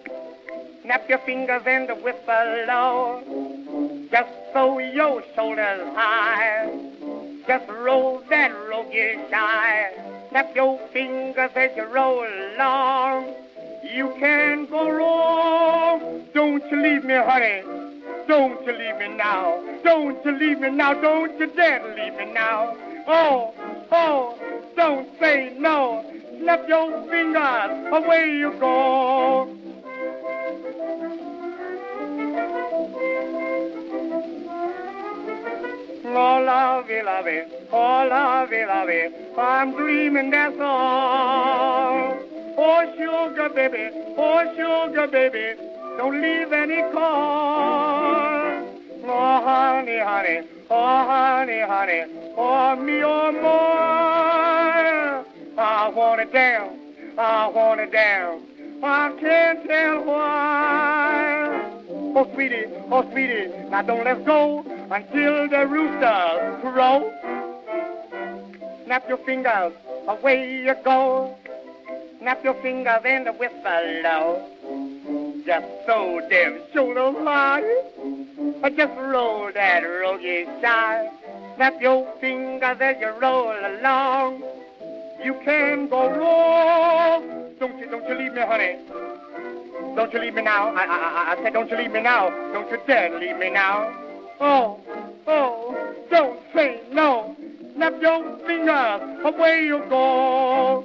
[0.82, 4.06] Snap your fingers and whistle low.
[4.08, 6.70] Just throw your shoulders high.
[7.48, 9.90] Just roll that roguish eye.
[10.30, 12.24] Snap your fingers as you roll
[12.54, 13.34] along.
[13.82, 16.24] You can't go wrong.
[16.32, 17.62] Don't you leave me, honey.
[18.28, 19.60] Don't you leave me now.
[19.82, 20.94] Don't you leave me now.
[20.94, 22.76] Don't you dare leave me now.
[23.08, 23.52] Oh,
[23.90, 24.38] oh,
[24.76, 26.17] don't say no.
[26.40, 29.48] Snap your fingers, away you go.
[36.10, 42.18] Oh, lovey, lovey, oh, lovey, lovey, I'm dreaming that's all.
[42.56, 45.60] Oh, sugar baby, oh, sugar baby,
[45.96, 48.62] don't leave any call.
[49.10, 52.04] Oh, honey, honey, oh, honey, honey,
[52.36, 55.27] oh, me, oh, more.
[55.58, 56.78] I want it down,
[57.18, 58.42] I want it down,
[58.80, 61.82] I can't tell why.
[62.14, 67.12] Oh, sweetie, oh, sweetie, now don't let's go until the rooster crow.
[68.84, 69.72] Snap your fingers,
[70.06, 71.36] away you go.
[72.20, 75.42] Snap your fingers and the whistle low.
[75.44, 76.20] Just so
[76.72, 77.62] shoulders high.
[78.62, 81.10] Or just roll that roguish eye.
[81.56, 84.57] Snap your fingers as you roll along.
[85.22, 87.54] You can go wrong.
[87.58, 88.76] Don't you, don't you leave me, honey.
[89.96, 90.68] Don't you leave me now.
[90.74, 92.30] I, I, I said, don't you leave me now.
[92.52, 93.92] Don't you dare leave me now.
[94.40, 94.80] Oh,
[95.26, 97.36] oh, don't say no.
[97.74, 100.84] Snap your fingers, away you go.